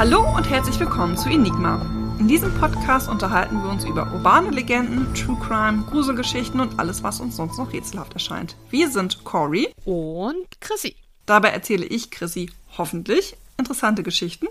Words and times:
Hallo 0.00 0.34
und 0.34 0.48
herzlich 0.48 0.80
willkommen 0.80 1.14
zu 1.14 1.28
Enigma. 1.28 1.74
In 2.18 2.26
diesem 2.26 2.54
Podcast 2.54 3.06
unterhalten 3.06 3.62
wir 3.62 3.68
uns 3.68 3.84
über 3.84 4.10
urbane 4.14 4.48
Legenden, 4.48 5.12
True 5.12 5.36
Crime, 5.46 5.84
Gruselgeschichten 5.90 6.58
und 6.58 6.78
alles, 6.78 7.02
was 7.02 7.20
uns 7.20 7.36
sonst 7.36 7.58
noch 7.58 7.70
rätselhaft 7.70 8.14
erscheint. 8.14 8.56
Wir 8.70 8.90
sind 8.90 9.24
Cory 9.24 9.68
Und 9.84 10.58
Chrissy, 10.62 10.96
Dabei 11.26 11.50
erzähle 11.50 11.84
ich, 11.84 12.10
Chrissy, 12.10 12.50
hoffentlich 12.78 13.36
interessante 13.58 14.02
Geschichten. 14.02 14.46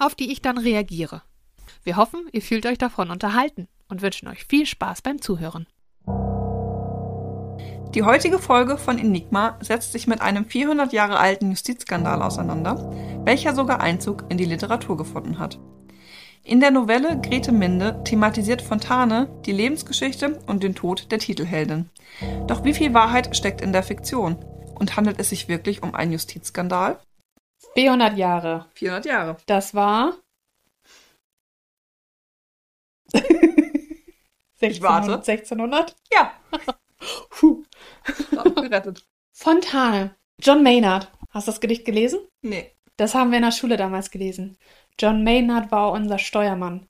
auf 0.00 0.16
die 0.16 0.32
ich 0.32 0.42
dann 0.42 0.58
reagiere. 0.58 1.22
Wir 1.84 1.96
hoffen, 1.96 2.26
ihr 2.32 2.42
fühlt 2.42 2.66
euch 2.66 2.78
davon 2.78 3.12
unterhalten 3.12 3.68
und 3.88 4.02
wünschen 4.02 4.26
euch 4.26 4.46
viel 4.46 4.66
Spaß 4.66 5.02
beim 5.02 5.22
Zuhören. 5.22 5.68
Die 7.94 8.02
heutige 8.02 8.38
Folge 8.38 8.76
von 8.76 8.98
Enigma 8.98 9.56
setzt 9.60 9.92
sich 9.92 10.06
mit 10.06 10.20
einem 10.20 10.44
400 10.44 10.92
Jahre 10.92 11.18
alten 11.18 11.48
Justizskandal 11.48 12.20
auseinander, 12.20 12.92
welcher 13.24 13.54
sogar 13.54 13.80
Einzug 13.80 14.24
in 14.28 14.36
die 14.36 14.44
Literatur 14.44 14.98
gefunden 14.98 15.38
hat. 15.38 15.58
In 16.44 16.60
der 16.60 16.70
Novelle 16.70 17.18
Grete 17.22 17.50
Minde 17.50 18.02
thematisiert 18.04 18.60
Fontane 18.60 19.30
die 19.46 19.52
Lebensgeschichte 19.52 20.38
und 20.46 20.62
den 20.62 20.74
Tod 20.74 21.10
der 21.10 21.18
Titelheldin. 21.18 21.88
Doch 22.46 22.62
wie 22.62 22.74
viel 22.74 22.92
Wahrheit 22.92 23.34
steckt 23.34 23.62
in 23.62 23.72
der 23.72 23.82
Fiktion? 23.82 24.36
Und 24.78 24.96
handelt 24.96 25.18
es 25.18 25.30
sich 25.30 25.48
wirklich 25.48 25.82
um 25.82 25.94
einen 25.94 26.12
Justizskandal? 26.12 27.00
400 27.74 28.18
Jahre. 28.18 28.66
400 28.74 29.06
Jahre. 29.06 29.36
Das 29.46 29.74
war. 29.74 30.14
Ich 34.60 34.82
warte. 34.82 35.12
1600? 35.12 35.94
Ja, 36.12 36.32
Puh. 37.30 37.64
gerettet. 38.54 39.06
Fontane. 39.32 40.16
John 40.40 40.62
Maynard. 40.62 41.10
Hast 41.30 41.46
du 41.46 41.52
das 41.52 41.60
Gedicht 41.60 41.84
gelesen? 41.84 42.20
Nee. 42.42 42.72
Das 42.96 43.14
haben 43.14 43.30
wir 43.30 43.38
in 43.38 43.44
der 43.44 43.52
Schule 43.52 43.76
damals 43.76 44.10
gelesen. 44.10 44.56
John 44.98 45.22
Maynard 45.22 45.70
war 45.70 45.92
unser 45.92 46.18
Steuermann. 46.18 46.88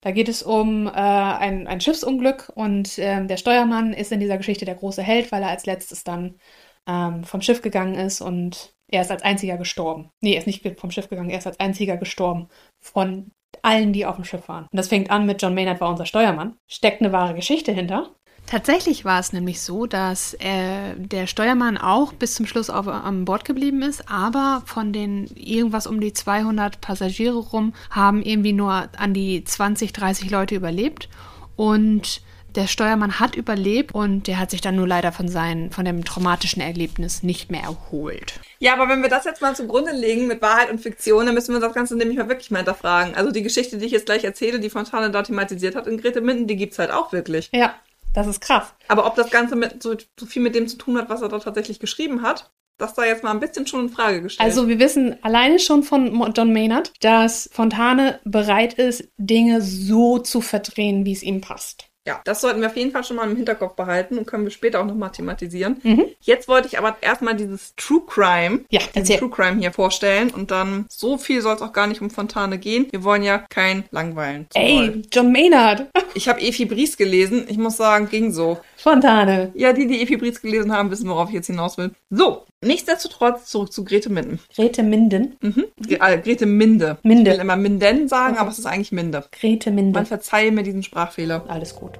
Da 0.00 0.10
geht 0.10 0.28
es 0.28 0.42
um 0.42 0.86
äh, 0.86 0.90
ein, 0.90 1.66
ein 1.66 1.80
Schiffsunglück 1.80 2.52
und 2.54 2.98
ähm, 2.98 3.28
der 3.28 3.38
Steuermann 3.38 3.92
ist 3.92 4.12
in 4.12 4.20
dieser 4.20 4.36
Geschichte 4.36 4.64
der 4.64 4.74
große 4.74 5.02
Held, 5.02 5.32
weil 5.32 5.42
er 5.42 5.48
als 5.48 5.66
letztes 5.66 6.04
dann 6.04 6.38
ähm, 6.86 7.24
vom 7.24 7.40
Schiff 7.40 7.62
gegangen 7.62 7.94
ist 7.94 8.20
und 8.20 8.74
er 8.88 9.02
ist 9.02 9.10
als 9.10 9.22
einziger 9.22 9.56
gestorben. 9.56 10.10
Nee, 10.20 10.34
er 10.34 10.38
ist 10.38 10.46
nicht 10.46 10.78
vom 10.78 10.90
Schiff 10.90 11.08
gegangen, 11.08 11.30
er 11.30 11.38
ist 11.38 11.46
als 11.46 11.58
einziger 11.58 11.96
gestorben 11.96 12.48
von 12.78 13.32
allen, 13.62 13.92
die 13.92 14.06
auf 14.06 14.16
dem 14.16 14.24
Schiff 14.24 14.48
waren. 14.48 14.64
Und 14.64 14.76
das 14.76 14.88
fängt 14.88 15.10
an 15.10 15.26
mit 15.26 15.42
John 15.42 15.54
Maynard 15.54 15.80
war 15.80 15.90
unser 15.90 16.06
Steuermann. 16.06 16.56
Steckt 16.68 17.00
eine 17.00 17.12
wahre 17.12 17.34
Geschichte 17.34 17.72
hinter. 17.72 18.14
Tatsächlich 18.46 19.04
war 19.04 19.18
es 19.18 19.32
nämlich 19.32 19.60
so, 19.60 19.86
dass 19.86 20.34
äh, 20.34 20.94
der 20.96 21.26
Steuermann 21.26 21.76
auch 21.76 22.12
bis 22.12 22.34
zum 22.34 22.46
Schluss 22.46 22.70
auf, 22.70 22.86
an 22.86 23.24
Bord 23.24 23.44
geblieben 23.44 23.82
ist, 23.82 24.08
aber 24.08 24.62
von 24.66 24.92
den 24.92 25.26
irgendwas 25.34 25.88
um 25.88 26.00
die 26.00 26.12
200 26.12 26.80
Passagiere 26.80 27.38
rum 27.38 27.74
haben 27.90 28.22
irgendwie 28.22 28.52
nur 28.52 28.88
an 28.96 29.14
die 29.14 29.42
20, 29.42 29.92
30 29.92 30.30
Leute 30.30 30.54
überlebt 30.54 31.08
und 31.56 32.22
der 32.54 32.68
Steuermann 32.68 33.20
hat 33.20 33.36
überlebt 33.36 33.94
und 33.94 34.28
der 34.28 34.38
hat 34.38 34.50
sich 34.50 34.60
dann 34.62 34.76
nur 34.76 34.86
leider 34.86 35.12
von, 35.12 35.28
seinen, 35.28 35.70
von 35.72 35.84
dem 35.84 36.04
traumatischen 36.04 36.62
Erlebnis 36.62 37.22
nicht 37.22 37.50
mehr 37.50 37.62
erholt. 37.62 38.40
Ja, 38.60 38.72
aber 38.72 38.88
wenn 38.88 39.02
wir 39.02 39.10
das 39.10 39.26
jetzt 39.26 39.42
mal 39.42 39.54
zugrunde 39.54 39.92
legen 39.92 40.26
mit 40.26 40.40
Wahrheit 40.40 40.70
und 40.70 40.80
Fiktion, 40.80 41.26
dann 41.26 41.34
müssen 41.34 41.52
wir 41.52 41.60
das 41.60 41.74
Ganze 41.74 41.96
nämlich 41.96 42.16
mal 42.16 42.28
wirklich 42.28 42.50
mal 42.50 42.58
hinterfragen. 42.58 43.14
Also 43.14 43.30
die 43.30 43.42
Geschichte, 43.42 43.76
die 43.76 43.84
ich 43.84 43.92
jetzt 43.92 44.06
gleich 44.06 44.24
erzähle, 44.24 44.58
die 44.58 44.70
Fontane 44.70 45.10
da 45.10 45.22
thematisiert 45.22 45.76
hat 45.76 45.86
in 45.86 46.00
Grete 46.00 46.22
Minden, 46.22 46.46
die 46.46 46.56
gibt's 46.56 46.78
halt 46.78 46.92
auch 46.92 47.12
wirklich. 47.12 47.50
Ja, 47.52 47.74
das 48.16 48.26
ist 48.26 48.40
krass. 48.40 48.74
Aber 48.88 49.06
ob 49.06 49.14
das 49.14 49.30
Ganze 49.30 49.56
mit 49.56 49.82
so, 49.82 49.94
so 50.18 50.24
viel 50.24 50.42
mit 50.42 50.54
dem 50.54 50.66
zu 50.68 50.78
tun 50.78 50.96
hat, 50.96 51.10
was 51.10 51.20
er 51.20 51.28
da 51.28 51.38
tatsächlich 51.38 51.80
geschrieben 51.80 52.22
hat, 52.22 52.50
das 52.78 52.94
da 52.94 53.04
jetzt 53.04 53.22
mal 53.22 53.30
ein 53.30 53.40
bisschen 53.40 53.66
schon 53.66 53.80
in 53.80 53.88
Frage 53.90 54.22
gestellt. 54.22 54.48
Also 54.48 54.68
wir 54.68 54.78
wissen 54.78 55.22
alleine 55.22 55.58
schon 55.58 55.82
von 55.82 56.32
John 56.34 56.52
Maynard, 56.52 56.92
dass 57.00 57.50
Fontane 57.52 58.20
bereit 58.24 58.74
ist, 58.74 59.08
Dinge 59.18 59.60
so 59.60 60.18
zu 60.18 60.40
verdrehen, 60.40 61.04
wie 61.04 61.12
es 61.12 61.22
ihm 61.22 61.42
passt. 61.42 61.90
Ja, 62.06 62.20
das 62.24 62.40
sollten 62.40 62.60
wir 62.60 62.68
auf 62.68 62.76
jeden 62.76 62.92
Fall 62.92 63.04
schon 63.04 63.16
mal 63.16 63.28
im 63.28 63.36
Hinterkopf 63.36 63.74
behalten 63.74 64.16
und 64.16 64.26
können 64.26 64.44
wir 64.44 64.50
später 64.50 64.80
auch 64.80 64.86
nochmal 64.86 65.10
thematisieren. 65.10 65.80
Mhm. 65.82 66.04
Jetzt 66.20 66.46
wollte 66.48 66.68
ich 66.68 66.78
aber 66.78 66.96
erstmal 67.00 67.34
dieses 67.34 67.74
True 67.76 68.02
Crime, 68.06 68.60
Ja, 68.70 68.80
erzähl. 68.94 69.18
True 69.18 69.30
Crime 69.30 69.58
hier 69.58 69.72
vorstellen 69.72 70.30
und 70.30 70.50
dann 70.50 70.86
so 70.88 71.18
viel 71.18 71.42
soll 71.42 71.56
es 71.56 71.62
auch 71.62 71.72
gar 71.72 71.88
nicht 71.88 72.00
um 72.00 72.10
Fontane 72.10 72.58
gehen. 72.58 72.86
Wir 72.90 73.02
wollen 73.02 73.22
ja 73.22 73.38
kein 73.38 73.84
Langweilen. 73.90 74.46
Ey, 74.54 75.02
John 75.12 75.32
Maynard. 75.32 75.88
Ich 76.14 76.28
habe 76.28 76.40
Efi 76.40 76.64
Bries 76.64 76.96
gelesen. 76.96 77.46
Ich 77.48 77.58
muss 77.58 77.76
sagen, 77.76 78.08
ging 78.08 78.32
so. 78.32 78.58
Fontane. 78.76 79.50
Ja, 79.54 79.72
die, 79.72 79.86
die 79.86 80.02
Epi 80.02 80.16
Bries 80.16 80.40
gelesen 80.40 80.72
haben, 80.72 80.90
wissen, 80.90 81.08
worauf 81.08 81.28
ich 81.28 81.34
jetzt 81.34 81.46
hinaus 81.46 81.78
will. 81.78 81.92
So, 82.10 82.44
nichtsdestotrotz 82.62 83.46
zurück 83.46 83.72
zu 83.72 83.84
Grete 83.84 84.10
Minden. 84.10 84.38
Grete 84.54 84.82
Minden. 84.82 85.36
Mhm. 85.40 85.64
Gre 85.86 85.98
äh, 86.00 86.18
Grete 86.18 86.46
Minde. 86.46 86.98
Minde. 87.02 87.30
Ich 87.30 87.36
will 87.36 87.42
immer 87.42 87.56
Minden 87.56 88.08
sagen, 88.08 88.34
Okay. 88.34 88.40
aber 88.40 88.50
es 88.50 88.58
ist 88.58 88.66
eigentlich 88.66 88.92
Minde. 88.92 89.24
Grete 89.32 89.70
Minden. 89.70 89.92
Man 89.92 90.06
verzeihe 90.06 90.52
mir 90.52 90.62
diesen 90.62 90.82
Sprachfehler. 90.82 91.44
Alles 91.48 91.74
gut. 91.74 91.98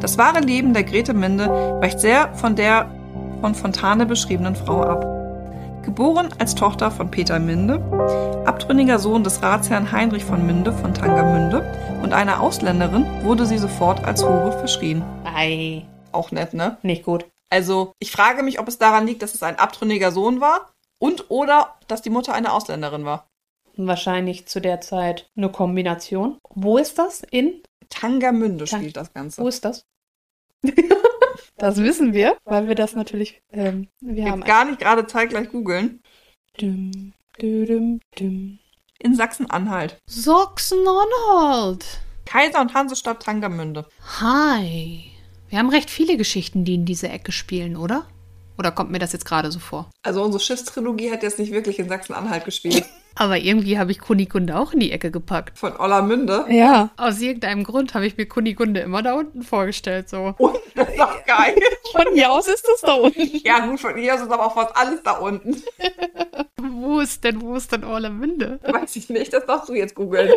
Das 0.00 0.18
wahre 0.18 0.40
Leben 0.40 0.74
der 0.74 0.84
Grete 0.84 1.14
Minde 1.14 1.48
weicht 1.80 2.00
sehr 2.00 2.34
von 2.34 2.54
der 2.54 2.90
von 3.40 3.54
Fontane 3.54 4.04
beschriebenen 4.06 4.56
Frau 4.56 4.82
ab. 4.82 5.17
Geboren 5.92 6.28
als 6.38 6.54
Tochter 6.54 6.90
von 6.90 7.10
Peter 7.10 7.38
Minde, 7.38 7.76
abtrünniger 8.44 8.98
Sohn 8.98 9.24
des 9.24 9.42
Ratsherrn 9.42 9.90
Heinrich 9.90 10.22
von 10.22 10.46
Minde 10.46 10.70
von 10.70 10.92
Tangermünde 10.92 11.64
und 12.02 12.12
einer 12.12 12.40
Ausländerin, 12.42 13.06
wurde 13.24 13.46
sie 13.46 13.56
sofort 13.56 14.04
als 14.04 14.22
Hure 14.22 14.52
verschrien. 14.58 15.02
Ei, 15.24 15.86
Auch 16.12 16.30
nett, 16.30 16.52
ne? 16.52 16.76
nicht 16.82 17.04
gut. 17.04 17.24
Also, 17.48 17.92
ich 18.00 18.12
frage 18.12 18.42
mich, 18.42 18.60
ob 18.60 18.68
es 18.68 18.76
daran 18.76 19.06
liegt, 19.06 19.22
dass 19.22 19.32
es 19.34 19.42
ein 19.42 19.58
abtrünniger 19.58 20.12
Sohn 20.12 20.42
war 20.42 20.72
und 20.98 21.30
oder 21.30 21.76
dass 21.86 22.02
die 22.02 22.10
Mutter 22.10 22.34
eine 22.34 22.52
Ausländerin 22.52 23.06
war. 23.06 23.26
Wahrscheinlich 23.78 24.46
zu 24.46 24.60
der 24.60 24.82
Zeit 24.82 25.30
eine 25.38 25.48
Kombination. 25.50 26.36
Wo 26.50 26.76
ist 26.76 26.98
das? 26.98 27.22
In? 27.30 27.62
Tangermünde 27.88 28.66
Tang- 28.66 28.80
spielt 28.80 28.98
das 28.98 29.14
Ganze. 29.14 29.40
Wo 29.42 29.48
ist 29.48 29.64
das? 29.64 29.86
das 31.58 31.76
wissen 31.78 32.12
wir, 32.12 32.36
weil 32.44 32.68
wir 32.68 32.74
das 32.74 32.94
natürlich. 32.94 33.42
Ähm, 33.52 33.88
wir 34.00 34.30
haben 34.30 34.40
Jetzt 34.40 34.48
gar 34.48 34.64
nicht 34.64 34.80
gerade 34.80 35.06
zeitgleich 35.06 35.50
googeln. 35.50 36.00
Düm, 36.60 37.12
düm, 37.40 38.00
düm. 38.18 38.58
In 39.00 39.14
Sachsen-Anhalt. 39.14 39.98
Sachsen-Anhalt. 40.06 41.84
Kaiser- 42.24 42.60
und 42.60 42.74
Hansestadt 42.74 43.22
Tangermünde. 43.22 43.86
Hi. 44.20 45.04
Wir 45.48 45.58
haben 45.58 45.70
recht 45.70 45.88
viele 45.88 46.16
Geschichten, 46.16 46.64
die 46.64 46.74
in 46.74 46.84
diese 46.84 47.08
Ecke 47.08 47.32
spielen, 47.32 47.76
oder? 47.76 48.06
Oder 48.58 48.72
kommt 48.72 48.90
mir 48.90 48.98
das 48.98 49.12
jetzt 49.12 49.24
gerade 49.24 49.52
so 49.52 49.60
vor? 49.60 49.90
Also 50.02 50.22
unsere 50.22 50.42
Schiffstrilogie 50.42 51.12
hat 51.12 51.22
jetzt 51.22 51.38
nicht 51.38 51.52
wirklich 51.52 51.78
in 51.78 51.88
Sachsen-Anhalt 51.88 52.44
gespielt. 52.44 52.84
Aber 53.18 53.36
irgendwie 53.36 53.78
habe 53.78 53.90
ich 53.90 53.98
Kunigunde 53.98 54.56
auch 54.56 54.72
in 54.72 54.78
die 54.78 54.92
Ecke 54.92 55.10
gepackt. 55.10 55.58
Von 55.58 55.76
Ollermünde. 55.76 56.46
Ja. 56.48 56.90
Aus 56.96 57.20
irgendeinem 57.20 57.64
Grund 57.64 57.94
habe 57.94 58.06
ich 58.06 58.16
mir 58.16 58.26
Kunigunde 58.26 58.80
immer 58.80 59.02
da 59.02 59.14
unten 59.14 59.42
vorgestellt, 59.42 60.08
so. 60.08 60.34
Und 60.38 60.56
das 60.76 60.88
ist 60.88 60.98
doch 60.98 61.24
geil. 61.26 61.56
Von 61.92 62.14
hier 62.14 62.30
aus 62.30 62.46
ist 62.46 62.66
das 62.66 62.80
da 62.80 62.94
unten. 62.94 63.40
Ja 63.44 63.66
gut, 63.66 63.80
von 63.80 63.96
hier 63.96 64.14
aus 64.14 64.20
ist 64.20 64.30
aber 64.30 64.46
auch 64.46 64.54
fast 64.54 64.76
alles 64.76 65.02
da 65.02 65.12
unten. 65.18 65.60
Wo 66.60 67.00
ist 67.00 67.24
denn, 67.24 67.40
wo 67.40 67.54
ist 67.54 67.70
denn 67.72 67.84
Orlamünde? 67.84 68.58
Weiß 68.62 68.96
ich 68.96 69.08
nicht, 69.08 69.32
das 69.32 69.46
darfst 69.46 69.68
du 69.68 69.74
jetzt 69.74 69.94
googeln. 69.94 70.32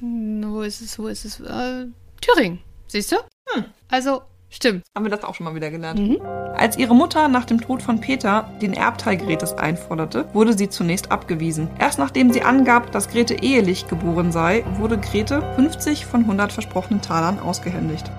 Hm, 0.00 0.44
wo 0.52 0.62
ist 0.62 0.80
es, 0.80 0.98
wo 0.98 1.06
ist 1.06 1.24
es? 1.24 1.40
Äh, 1.40 1.86
Thüringen. 2.20 2.60
Siehst 2.88 3.12
du? 3.12 3.16
Hm. 3.50 3.64
Also, 3.88 4.22
stimmt. 4.54 4.84
Haben 4.94 5.04
wir 5.04 5.10
das 5.10 5.24
auch 5.24 5.34
schon 5.34 5.44
mal 5.44 5.54
wieder 5.54 5.70
gelernt. 5.70 6.00
Mhm. 6.00 6.20
Als 6.54 6.78
ihre 6.78 6.94
Mutter 6.94 7.28
nach 7.28 7.44
dem 7.44 7.60
Tod 7.60 7.82
von 7.82 8.00
Peter 8.00 8.48
den 8.62 8.72
Erbteil 8.72 9.16
Gretes 9.16 9.54
einforderte, 9.54 10.26
wurde 10.32 10.56
sie 10.56 10.68
zunächst 10.68 11.10
abgewiesen. 11.10 11.68
Erst 11.78 11.98
nachdem 11.98 12.32
sie 12.32 12.42
angab, 12.42 12.92
dass 12.92 13.08
Grete 13.08 13.34
ehelich 13.34 13.88
geboren 13.88 14.32
sei, 14.32 14.64
wurde 14.78 14.98
Grete 14.98 15.42
50 15.56 16.06
von 16.06 16.20
100 16.20 16.52
versprochenen 16.52 17.02
Talern 17.02 17.38
ausgehändigt. 17.40 18.10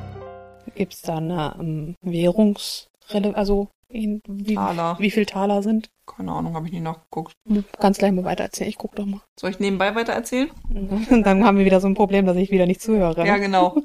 Gibt 0.75 0.93
es 0.93 1.01
da 1.01 1.17
eine 1.17 1.55
ähm, 1.59 1.95
Währungsrelle, 2.01 3.35
also 3.35 3.69
in, 3.87 4.21
wie, 4.27 4.55
Taler. 4.55 4.97
wie 4.99 5.11
viel 5.11 5.25
Taler 5.25 5.63
sind? 5.63 5.89
Keine 6.05 6.31
Ahnung, 6.31 6.53
habe 6.55 6.67
ich 6.67 6.73
nie 6.73 6.81
nachgeguckt. 6.81 7.33
Du 7.45 7.63
kannst 7.79 7.99
gleich 7.99 8.11
mal 8.11 8.25
weiter 8.25 8.43
erzählen, 8.43 8.69
ich 8.69 8.77
guck 8.77 8.95
doch 8.95 9.05
mal. 9.05 9.21
Soll 9.39 9.51
ich 9.51 9.59
nebenbei 9.59 9.95
weiter 9.95 10.13
erzählen? 10.13 10.49
Dann 11.09 11.45
haben 11.45 11.57
wir 11.57 11.65
wieder 11.65 11.79
so 11.79 11.87
ein 11.87 11.93
Problem, 11.93 12.25
dass 12.25 12.35
ich 12.35 12.51
wieder 12.51 12.65
nicht 12.65 12.81
zuhöre. 12.81 13.25
Ja, 13.25 13.37
genau. 13.37 13.77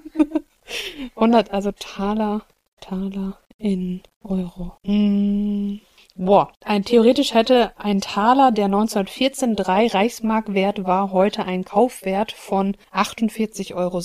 100, 1.15 1.53
also 1.53 1.73
Taler, 1.73 2.43
Taler 2.81 3.39
in 3.59 4.03
Euro. 4.23 4.73
Hm. 4.85 5.81
Boah, 6.17 6.53
ein, 6.65 6.85
theoretisch 6.85 7.33
hätte 7.35 7.73
ein 7.79 8.01
Taler, 8.01 8.53
der 8.53 8.67
1914 8.67 9.57
drei 9.57 9.87
Reichsmark 9.87 10.53
wert 10.53 10.85
war, 10.85 11.13
heute 11.13 11.45
einen 11.45 11.65
Kaufwert 11.65 12.33
von 12.33 12.77
48,60 12.93 13.75
Euro. 13.75 14.03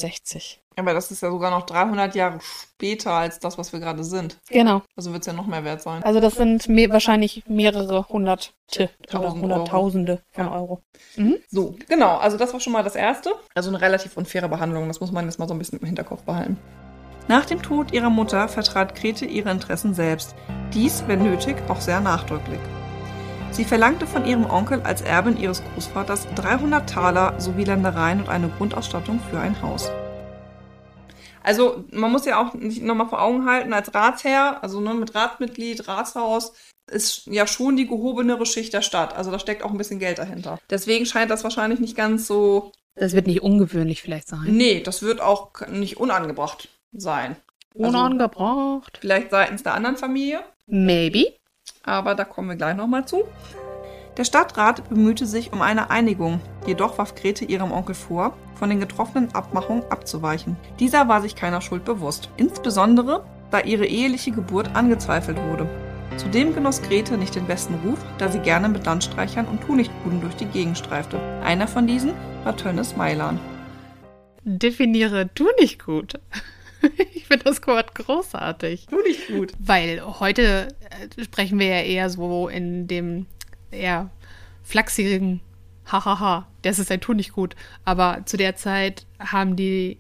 Aber 0.78 0.94
das 0.94 1.12
ist 1.12 1.22
ja 1.22 1.30
sogar 1.30 1.52
noch 1.52 1.66
300 1.66 2.16
Jahre 2.16 2.40
später 2.42 3.12
als 3.12 3.40
das, 3.40 3.58
was 3.58 3.72
wir 3.74 3.80
gerade 3.80 4.04
sind. 4.04 4.38
Genau. 4.50 4.82
Also 4.96 5.12
wird 5.12 5.22
es 5.22 5.28
ja 5.28 5.34
noch 5.34 5.48
mehr 5.48 5.64
wert 5.64 5.82
sein. 5.82 6.04
Also 6.04 6.20
das 6.20 6.36
sind 6.36 6.68
me 6.68 6.90
wahrscheinlich 6.90 7.44
mehrere 7.48 8.08
Hunderte 8.10 8.50
oder 8.74 8.90
Tausend 9.08 9.42
Hunderttausende 9.42 10.22
von 10.32 10.46
Ja. 10.46 10.54
Euro. 10.54 10.82
So, 11.50 11.76
genau. 11.88 12.18
Also 12.18 12.38
das 12.38 12.52
war 12.54 12.60
schon 12.60 12.74
mal 12.74 12.84
das 12.84 12.96
Erste. 12.96 13.32
Also 13.54 13.70
eine 13.70 13.80
relativ 13.80 14.18
unfaire 14.18 14.50
Behandlung. 14.50 14.88
Das 14.88 15.00
muss 15.00 15.12
man 15.12 15.26
jetzt 15.26 15.40
mal 15.40 15.48
so 15.48 15.54
ein 15.54 15.60
bisschen 15.60 15.80
im 15.80 15.86
Hinterkopf 15.86 16.24
behalten. 16.24 16.58
Nach 17.27 17.44
dem 17.44 17.63
Tod 17.63 17.92
ihrer 17.92 18.12
Mutter 18.12 18.48
vertrat 18.48 18.94
Grete 18.94 19.25
ihre 19.25 19.50
Interessen 19.50 19.95
selbst. 19.95 20.36
Dies, 20.74 21.04
wenn 21.07 21.24
nötig, 21.24 21.56
auch 21.69 21.81
sehr 21.81 22.00
nachdrücklich. 22.00 22.60
Sie 23.50 23.63
verlangte 23.63 24.06
von 24.06 24.25
ihrem 24.25 24.45
Onkel 24.45 24.81
als 24.81 25.01
Erbin 25.01 25.36
ihres 25.36 25.63
Großvaters 25.74 26.27
300 26.36 26.88
Taler 26.88 27.33
sowie 27.39 27.63
Ländereien 27.63 28.19
und 28.19 28.30
eine 28.30 28.50
Grundausstattung 28.50 29.19
für 29.31 29.39
ein 29.39 29.60
Haus. 29.63 29.89
Also 31.42 31.86
man 31.92 32.12
muss 32.12 32.25
ja 32.25 32.39
auch 32.39 32.54
nicht 32.54 32.83
nochmal 32.83 33.07
vor 33.07 33.22
Augen 33.22 33.45
halten, 33.50 33.74
als 33.74 33.94
Ratsherr, 33.95 34.63
also 34.63 34.80
ne, 34.80 34.94
mit 34.94 35.16
Ratsmitglied, 35.16 35.88
Ratshaus, 35.88 36.54
ist 36.92 37.25
ja 37.25 37.48
schon 37.48 37.75
die 37.75 37.88
gehobenere 37.88 38.45
Schicht 38.45 38.74
der 38.74 38.83
Stadt. 38.83 39.16
Also 39.16 39.31
da 39.31 39.39
steckt 39.39 39.63
auch 39.63 39.72
ein 39.72 39.77
bisschen 39.80 40.00
Geld 40.00 40.19
dahinter. 40.19 40.60
Deswegen 40.69 41.07
scheint 41.07 41.31
das 41.31 41.44
wahrscheinlich 41.44 41.80
nicht 41.80 41.95
ganz 41.95 42.27
so. 42.27 42.72
Das 42.95 43.13
wird 43.13 43.25
nicht 43.25 43.42
ungewöhnlich 43.42 44.04
vielleicht 44.04 44.27
sein. 44.27 44.45
Nee, 44.45 44.81
das 44.81 45.01
wird 45.01 45.22
auch 45.22 45.50
nicht 45.68 45.98
unangebracht 45.98 46.69
sein. 47.00 47.36
Also, 47.78 47.90
Unangebracht. 47.90 48.98
vielleicht 49.02 49.32
seitens 49.32 49.64
der 49.64 49.74
anderen 49.74 49.98
Familie, 49.98 50.40
Maybe. 50.68 51.34
aber 51.84 52.16
da 52.16 52.24
kommen 52.24 52.50
wir 52.50 52.56
gleich 52.56 52.76
nochmal 52.76 53.06
zu. 53.08 53.24
Der 54.18 54.24
Stadtrat 54.24 54.88
bemühte 54.88 55.26
sich 55.26 55.52
um 55.52 55.62
eine 55.62 55.90
Einigung, 55.90 56.40
jedoch 56.66 56.98
warf 56.98 57.16
Grete 57.16 57.44
ihrem 57.44 57.74
Onkel 57.74 57.96
vor, 57.96 58.38
von 58.56 58.70
den 58.70 58.80
getroffenen 58.80 59.36
Abmachungen 59.36 59.84
abzuweichen. 59.90 60.56
Dieser 60.80 61.10
war 61.10 61.22
sich 61.22 61.36
keiner 61.36 61.60
Schuld 61.60 61.84
bewusst, 61.84 62.30
insbesondere 62.38 63.26
da 63.52 63.60
ihre 63.60 63.86
eheliche 63.86 64.32
Geburt 64.32 64.74
angezweifelt 64.74 65.38
wurde. 65.50 65.68
Zudem 66.16 66.56
genoss 66.56 66.82
Grete 66.82 67.18
nicht 67.18 67.36
den 67.36 67.46
besten 67.46 67.76
Ruf, 67.86 68.00
da 68.18 68.32
sie 68.32 68.40
gerne 68.40 68.70
mit 68.70 68.86
Landstreichern 68.86 69.46
und 69.48 69.62
Tunichtbuden 69.64 70.22
durch 70.22 70.36
die 70.36 70.46
Gegend 70.46 70.78
streifte. 70.78 71.20
Einer 71.44 71.68
von 71.68 71.86
diesen 71.88 72.14
war 72.46 72.56
Tönnes 72.56 72.96
Mailan. 72.96 73.38
Definiere 74.46 75.30
du 75.34 75.48
nicht 75.60 75.84
gut. 75.84 76.14
Ich 77.14 77.28
finde 77.28 77.46
das 77.46 77.66
Wort 77.66 77.96
großartig. 77.96 78.88
Du 78.88 79.02
nicht 79.02 79.28
gut. 79.28 79.54
Weil 79.60 80.02
heute 80.20 80.70
äh, 80.90 81.24
sprechen 81.24 81.60
wir 81.60 81.68
ja 81.68 81.82
eher 81.82 82.10
so 82.10 82.48
in 82.48 82.88
dem 82.88 83.26
eher 83.72 84.12
flachsigen 84.64 85.42
Hahaha, 85.86 86.48
das 86.64 86.80
ist 86.80 86.92
ein 86.92 87.02
Tu 87.02 87.14
nicht 87.14 87.34
gut. 87.34 87.56
Aber 87.84 88.22
zu 88.26 88.38
der 88.38 88.56
Zeit 88.56 89.06
haben 89.20 89.56
die 89.56 89.98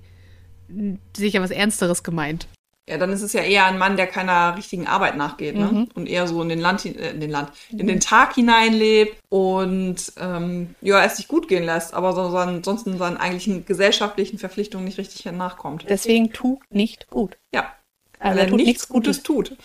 sicher 1.15 1.41
was 1.41 1.51
Ernsteres 1.51 2.03
gemeint. 2.03 2.47
Ja, 2.87 2.99
dann 2.99 3.11
ist 3.11 3.23
es 3.23 3.33
ja 3.33 3.41
eher 3.41 3.65
ein 3.65 3.79
Mann, 3.79 3.97
der 3.97 4.05
keiner 4.05 4.55
richtigen 4.55 4.85
Arbeit 4.85 5.17
nachgeht, 5.17 5.55
ne? 5.55 5.87
Und 5.95 6.07
eher 6.07 6.27
so 6.27 6.39
in 6.43 6.49
den 6.49 6.59
Land, 6.59 6.85
äh, 6.85 7.11
in 7.11 7.19
den 7.19 7.31
Land, 7.31 7.49
in 7.71 7.87
den 7.87 7.99
Tag 7.99 8.35
hineinlebt 8.35 9.17
und 9.29 9.95
ähm, 10.19 10.75
ja, 10.81 11.03
es 11.03 11.17
sich 11.17 11.27
gut 11.27 11.47
gehen 11.47 11.63
lässt, 11.63 11.95
aber 11.95 12.13
so, 12.13 12.29
so 12.29 12.37
ansonsten 12.37 12.99
seinen 12.99 13.17
eigentlichen 13.17 13.65
gesellschaftlichen 13.65 14.37
Verpflichtungen 14.37 14.85
nicht 14.85 14.99
richtig 14.99 15.25
nachkommt. 15.25 15.85
Deswegen 15.89 16.31
tu 16.31 16.59
nicht 16.69 17.09
gut. 17.09 17.37
Ja. 17.51 17.73
Also 18.19 18.37
weil 18.37 18.45
er 18.45 18.49
tut 18.49 18.57
nichts 18.57 18.69
nichts 18.69 18.87
Gutes 18.87 19.23
tut. 19.23 19.57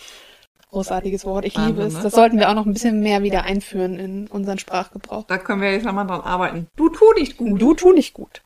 Großartiges 0.71 1.23
Wort, 1.25 1.45
ich 1.45 1.55
Wahnsinn, 1.57 1.75
liebe 1.75 1.87
es. 1.87 1.93
ne? 1.93 1.99
Das 2.01 2.13
sollten 2.13 2.39
wir 2.39 2.49
auch 2.49 2.55
noch 2.55 2.65
ein 2.65 2.73
bisschen 2.73 3.01
mehr 3.01 3.21
wieder 3.21 3.43
einführen 3.43 3.99
in 3.99 4.27
unseren 4.27 4.57
Sprachgebrauch. 4.57 5.25
Da 5.27 5.37
können 5.37 5.61
wir 5.61 5.71
jetzt 5.71 5.85
mal 5.85 6.05
dran 6.05 6.21
arbeiten. 6.21 6.67
Du 6.75 6.89
tu 6.89 7.05
nicht 7.13 7.37
gut. 7.37 7.61
Du 7.61 7.75
tu 7.75 7.91
nicht 7.91 8.15
gut. 8.15 8.41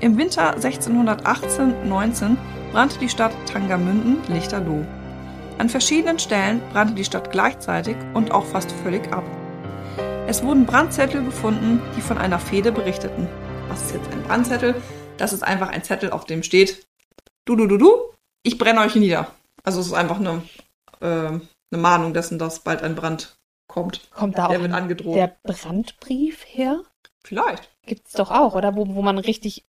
Im 0.00 0.16
Winter 0.16 0.56
1618-19 0.56 2.36
brannte 2.72 2.98
die 2.98 3.08
Stadt 3.08 3.32
Tangermünden 3.46 4.18
lichterloh. 4.32 4.84
An 5.58 5.68
verschiedenen 5.68 6.18
Stellen 6.18 6.60
brannte 6.72 6.94
die 6.94 7.04
Stadt 7.04 7.30
gleichzeitig 7.30 7.96
und 8.14 8.30
auch 8.30 8.44
fast 8.44 8.70
völlig 8.70 9.12
ab. 9.12 9.24
Es 10.26 10.42
wurden 10.44 10.66
Brandzettel 10.66 11.24
gefunden, 11.24 11.80
die 11.96 12.00
von 12.00 12.18
einer 12.18 12.38
Fehde 12.38 12.70
berichteten. 12.70 13.26
Was 13.68 13.82
ist 13.82 13.94
jetzt 13.94 14.12
ein 14.12 14.22
Brandzettel? 14.22 14.80
Das 15.16 15.32
ist 15.32 15.42
einfach 15.42 15.70
ein 15.70 15.82
Zettel, 15.82 16.10
auf 16.10 16.26
dem 16.26 16.42
steht, 16.42 16.86
du, 17.44 17.56
du, 17.56 17.66
du, 17.66 17.76
du, 17.78 17.90
ich 18.42 18.58
brenne 18.58 18.80
euch 18.80 18.94
nieder. 18.94 19.28
Also 19.64 19.80
es 19.80 19.86
ist 19.88 19.92
einfach 19.94 20.20
eine, 20.20 20.42
äh, 21.00 21.06
eine 21.06 21.42
Mahnung 21.82 22.14
dessen, 22.14 22.38
dass 22.38 22.60
bald 22.60 22.82
ein 22.82 22.94
Brand 22.94 23.36
kommt. 23.66 24.08
Kommt 24.14 24.38
da 24.38 24.48
Der 24.48 24.58
auch 24.58 24.62
wird 24.62 24.72
angedroht. 24.72 25.16
der 25.16 25.36
Brandbrief 25.42 26.44
her? 26.46 26.82
Vielleicht. 27.24 27.68
Gibt's 27.84 28.12
doch 28.12 28.30
auch, 28.30 28.54
oder? 28.54 28.76
Wo, 28.76 28.86
wo 28.94 29.02
man 29.02 29.18
richtig 29.18 29.64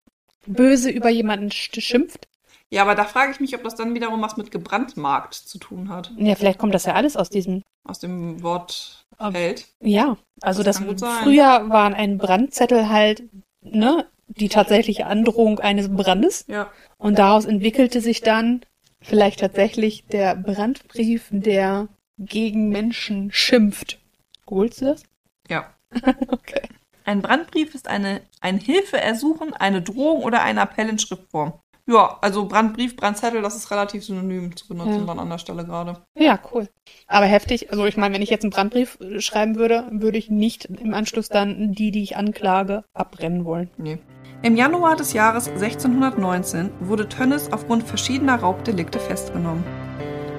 böse 0.45 0.89
über 0.91 1.09
jemanden 1.09 1.49
sch- 1.49 1.81
schimpft. 1.81 2.27
Ja, 2.71 2.83
aber 2.83 2.93
da 2.95 3.03
frage 3.03 3.31
ich 3.31 3.39
mich, 3.39 3.55
ob 3.55 3.63
das 3.63 3.75
dann 3.75 3.95
wiederum 3.95 4.21
was 4.21 4.37
mit 4.37 4.51
gebrandmarkt 4.51 5.33
zu 5.33 5.57
tun 5.57 5.89
hat. 5.89 6.11
Ja, 6.17 6.35
vielleicht 6.35 6.59
kommt 6.59 6.73
das 6.75 6.85
ja 6.85 6.93
alles 6.93 7.17
aus 7.17 7.29
diesem. 7.29 7.63
Aus 7.83 7.99
dem 7.99 8.43
Wort 8.43 9.05
Aber- 9.17 9.37
Held. 9.37 9.67
Ja, 9.79 10.17
also 10.41 10.61
Das 10.63 10.79
das, 10.95 11.17
früher 11.23 11.69
waren 11.69 11.93
ein 11.95 12.17
Brandzettel 12.19 12.89
halt, 12.89 13.23
ne, 13.61 14.05
die 14.27 14.49
tatsächliche 14.49 15.07
Androhung 15.07 15.59
eines 15.59 15.89
Brandes. 15.93 16.45
Ja. 16.47 16.69
Und 16.97 17.17
daraus 17.17 17.45
entwickelte 17.45 18.01
sich 18.01 18.21
dann 18.21 18.61
vielleicht 19.01 19.39
tatsächlich 19.39 20.05
der 20.05 20.35
Brandbrief, 20.35 21.27
der 21.31 21.87
gegen 22.19 22.69
Menschen 22.69 23.31
schimpft. 23.31 23.97
Googlest 24.45 24.81
du 24.81 24.85
das? 24.85 25.03
Ja. 25.49 25.73
Okay. 26.27 26.61
Ein 27.05 27.23
Brandbrief 27.23 27.73
ist 27.73 27.87
eine, 27.87 28.21
ein 28.41 28.59
Hilfeersuchen, 28.59 29.53
eine 29.55 29.81
Drohung 29.81 30.21
oder 30.21 30.43
ein 30.43 30.59
Appell 30.59 30.87
in 30.89 30.99
Schriftform. 30.99 31.53
Ja, 31.89 32.19
also 32.21 32.45
Brandbrief, 32.45 32.95
Brandzettel, 32.95 33.41
das 33.41 33.55
ist 33.55 33.71
relativ 33.71 34.03
synonym 34.05 34.55
zu 34.55 34.67
benutzen 34.67 34.99
Ja. 34.99 35.05
dann 35.05 35.19
an 35.19 35.29
der 35.29 35.39
Stelle 35.39 35.65
gerade. 35.65 35.97
Ja, 36.15 36.39
cool. 36.53 36.69
Aber 37.07 37.25
heftig. 37.25 37.71
Also 37.71 37.85
ich 37.85 37.97
meine, 37.97 38.13
wenn 38.13 38.21
ich 38.21 38.29
jetzt 38.29 38.43
einen 38.43 38.51
Brandbrief 38.51 38.99
schreiben 39.17 39.55
würde, 39.55 39.85
würde 39.91 40.19
ich 40.19 40.29
nicht 40.29 40.65
im 40.65 40.93
Anschluss 40.93 41.29
dann 41.29 41.71
die, 41.71 41.89
die 41.89 42.03
ich 42.03 42.15
anklage, 42.15 42.83
abbrennen 42.93 43.43
wollen. 43.43 43.71
Nee. 43.77 43.97
Im 44.43 44.55
Januar 44.55 44.95
des 44.97 45.13
Jahres 45.13 45.47
1619 45.47 46.69
wurde 46.81 47.09
Tönnes 47.09 47.51
aufgrund 47.51 47.83
verschiedener 47.83 48.35
Raubdelikte 48.35 48.99
festgenommen. 48.99 49.63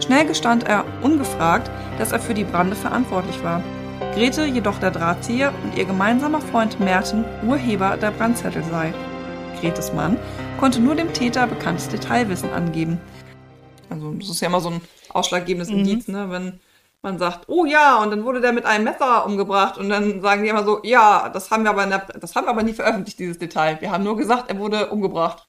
Schnell 0.03 0.27
gestand 0.27 0.65
er 0.69 0.85
ungefragt, 1.03 1.69
dass 1.99 2.13
er 2.13 2.21
für 2.21 2.33
die 2.33 2.45
Brande 2.45 2.77
verantwortlich 2.77 3.43
war. 3.43 3.63
Grete 4.15 4.45
jedoch 4.45 4.79
der 4.79 4.93
Drahtzieher 4.93 5.53
und 5.65 5.77
ihr 5.77 5.85
gemeinsamer 5.85 6.41
Freund 6.41 6.79
Merten 6.81 7.25
Urheber 7.47 7.97
der 7.97 8.13
Brandzettel 8.13 8.63
sei. 8.65 8.95
Gretes 9.61 9.93
Mann 9.93 10.17
konnte 10.61 10.79
nur 10.81 10.95
dem 10.95 11.13
Täter 11.15 11.47
bekanntes 11.47 11.89
Detailwissen 11.89 12.51
angeben. 12.53 13.01
Also 13.89 14.13
das 14.13 14.29
ist 14.29 14.41
ja 14.43 14.49
immer 14.49 14.61
so 14.61 14.69
ein 14.71 14.81
ausschlaggebendes 15.09 15.71
Mhm. 15.71 15.79
Indiz, 15.79 16.07
ne? 16.07 16.27
wenn 16.31 16.61
man 17.03 17.19
sagt, 17.19 17.49
oh 17.49 17.65
ja, 17.65 17.97
und 18.03 18.11
dann 18.11 18.25
wurde 18.25 18.43
der 18.43 18.53
mit 18.53 18.67
einem 18.67 18.85
Messer 18.85 19.25
umgebracht 19.25 19.79
und 19.79 19.89
dann 19.89 20.21
sagen 20.21 20.43
die 20.43 20.51
immer 20.51 20.65
so, 20.65 20.81
ja, 20.85 21.31
das 21.31 21.51
haben 21.51 21.63
wir 21.65 21.71
aber, 21.71 21.85
in 21.85 21.91
der, 21.91 22.01
das 22.21 22.35
haben 22.35 22.45
wir 22.45 22.51
aber 22.51 22.63
nie 22.63 22.75
veröffentlicht, 22.75 23.19
dieses 23.19 23.39
Detail. 23.39 23.79
Wir 23.81 23.91
haben 23.91 24.05
nur 24.05 24.19
gesagt, 24.19 24.51
er 24.51 24.59
wurde 24.59 24.89
umgebracht. 24.91 25.47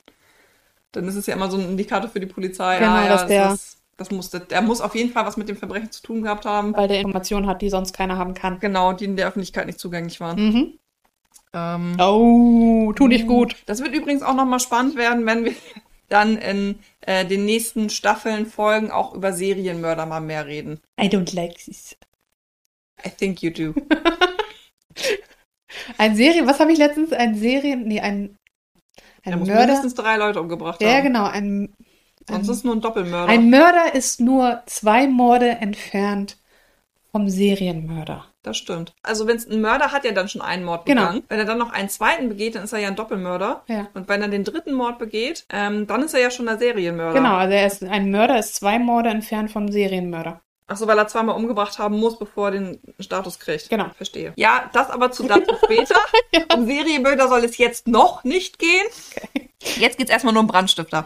Dann 0.94 1.06
ist 1.10 1.16
es 1.16 1.26
ja 1.26 1.36
immer 1.36 1.52
so 1.52 1.58
ein 1.58 1.64
Indikator 1.72 2.10
für 2.10 2.22
die 2.22 2.26
Polizei. 2.26 2.80
Genau, 2.80 2.92
ah, 2.92 3.04
ja, 3.04 3.10
dass 3.10 3.28
der- 3.28 3.44
das, 3.50 3.54
ist, 3.56 3.78
das 3.98 4.12
muss, 4.12 4.30
der 4.30 4.62
muss 4.62 4.80
auf 4.80 4.96
jeden 4.96 5.12
Fall 5.12 5.26
was 5.26 5.36
mit 5.36 5.50
dem 5.50 5.58
Verbrechen 5.58 5.92
zu 5.92 6.02
tun 6.02 6.22
gehabt 6.24 6.46
haben. 6.46 6.74
Weil 6.76 6.88
der 6.88 7.00
Informationen 7.02 7.48
hat, 7.48 7.62
die 7.62 7.70
sonst 7.70 7.92
keiner 7.94 8.18
haben 8.18 8.34
kann. 8.34 8.60
Genau, 8.62 8.94
die 8.94 9.06
in 9.06 9.18
der 9.18 9.28
Öffentlichkeit 9.28 9.66
nicht 9.68 9.80
zugänglich 9.80 10.22
waren. 10.22 10.40
Mhm. 10.40 10.74
Ähm, 11.54 11.98
Oh, 12.00 12.94
tu 12.94 13.08
nicht 13.08 13.28
gut. 13.28 13.56
Das 13.66 13.82
wird 13.82 13.94
übrigens 13.94 14.24
auch 14.24 14.34
nochmal 14.36 14.60
spannend 14.60 14.96
werden, 14.96 15.26
wenn 15.26 15.46
wir 15.46 15.54
dann 16.10 16.38
in 16.38 16.80
äh, 17.02 17.26
den 17.26 17.46
nächsten 17.46 17.90
Staffeln, 17.90 18.46
Folgen 18.46 18.92
auch 18.92 19.14
über 19.14 19.34
Serienmörder 19.34 20.06
mal 20.06 20.20
mehr 20.22 20.46
reden. 20.46 20.80
I 21.00 21.06
don't 21.08 21.34
like 21.36 21.56
this. 21.58 21.96
I 23.06 23.10
think 23.10 23.42
you 23.42 23.50
do. 23.52 23.74
Ein 25.98 26.16
Serien, 26.16 26.48
was 26.48 26.60
habe 26.60 26.72
ich 26.72 26.78
letztens? 26.78 27.14
Ein 27.14 27.36
Serien, 27.36 27.84
nee, 27.88 28.02
ein, 28.02 28.38
Er 29.24 29.34
ein 29.34 29.40
muss 29.40 29.48
Mörder. 29.48 29.62
mindestens 29.66 29.94
drei 29.96 30.18
Leute 30.18 30.42
umgebracht 30.42 30.82
Ja, 30.82 30.96
haben. 30.96 31.04
genau, 31.04 31.26
ein, 31.26 31.74
Sonst 32.28 32.30
ein, 32.30 32.42
ist 32.42 32.50
es 32.58 32.64
nur 32.64 32.76
ein 32.76 32.82
Doppelmörder. 32.82 33.32
ein 33.32 33.50
Mörder 33.50 33.96
ist 33.96 34.20
nur 34.20 34.62
zwei 34.66 35.08
Morde 35.08 35.50
entfernt 35.50 36.38
vom 37.12 37.30
Serienmörder. 37.30 38.26
Das 38.44 38.58
stimmt. 38.58 38.94
Also 39.04 39.28
wenn 39.28 39.38
es 39.38 39.48
ein 39.48 39.62
Mörder 39.62 39.92
hat 39.92 40.04
ja 40.04 40.12
dann 40.12 40.28
schon 40.28 40.42
einen 40.42 40.64
Mord 40.64 40.86
Genau. 40.86 41.02
begangen. 41.02 41.24
Wenn 41.30 41.40
er 41.40 41.46
dann 41.46 41.58
noch 41.58 41.72
einen 41.72 41.90
zweiten 41.90 42.30
begeht, 42.30 42.56
dann 42.56 42.64
ist 42.64 42.74
er 42.74 42.80
ja 42.80 42.88
ein 42.88 42.96
Doppelmörder. 42.96 43.64
Ja. 43.68 43.88
Und 43.94 44.10
wenn 44.10 44.22
er 44.22 44.28
den 44.30 44.44
dritten 44.44 44.74
Mord 44.74 44.98
begeht, 45.00 45.46
ähm, 45.52 45.86
dann 45.88 46.04
ist 46.04 46.14
er 46.14 46.22
ja 46.22 46.32
schon 46.32 46.48
der 46.48 46.58
Serienmörder. 46.58 47.14
Genau, 47.14 47.36
also 47.36 47.54
er 47.54 47.68
ist, 47.68 47.84
ein 47.84 48.10
Mörder 48.12 48.40
ist 48.40 48.56
zwei 48.56 48.80
Morde 48.80 49.10
entfernt 49.10 49.52
vom 49.52 49.72
Serienmörder. 49.72 50.42
Achso, 50.68 50.88
weil 50.88 50.98
er 50.98 51.08
zweimal 51.08 51.36
umgebracht 51.36 51.78
haben 51.80 52.00
muss, 52.00 52.18
bevor 52.18 52.48
er 52.48 52.52
den 52.52 52.80
Status 53.00 53.40
kriegt. 53.40 53.70
Genau. 53.70 53.88
Verstehe. 53.96 54.32
Ja, 54.38 54.70
das 54.74 54.90
aber 54.90 55.12
zu 55.12 55.24
dazu 55.24 55.56
später. 55.64 55.96
Um 56.56 56.66
Serienmörder 56.66 57.28
soll 57.28 57.44
es 57.44 57.58
jetzt 57.58 57.88
noch 57.88 58.24
nicht 58.24 58.58
gehen. 58.58 58.88
Jetzt 59.78 59.98
geht's 59.98 60.10
erstmal 60.12 60.34
nur 60.34 60.42
um 60.42 60.48
Brandstifter. 60.48 61.06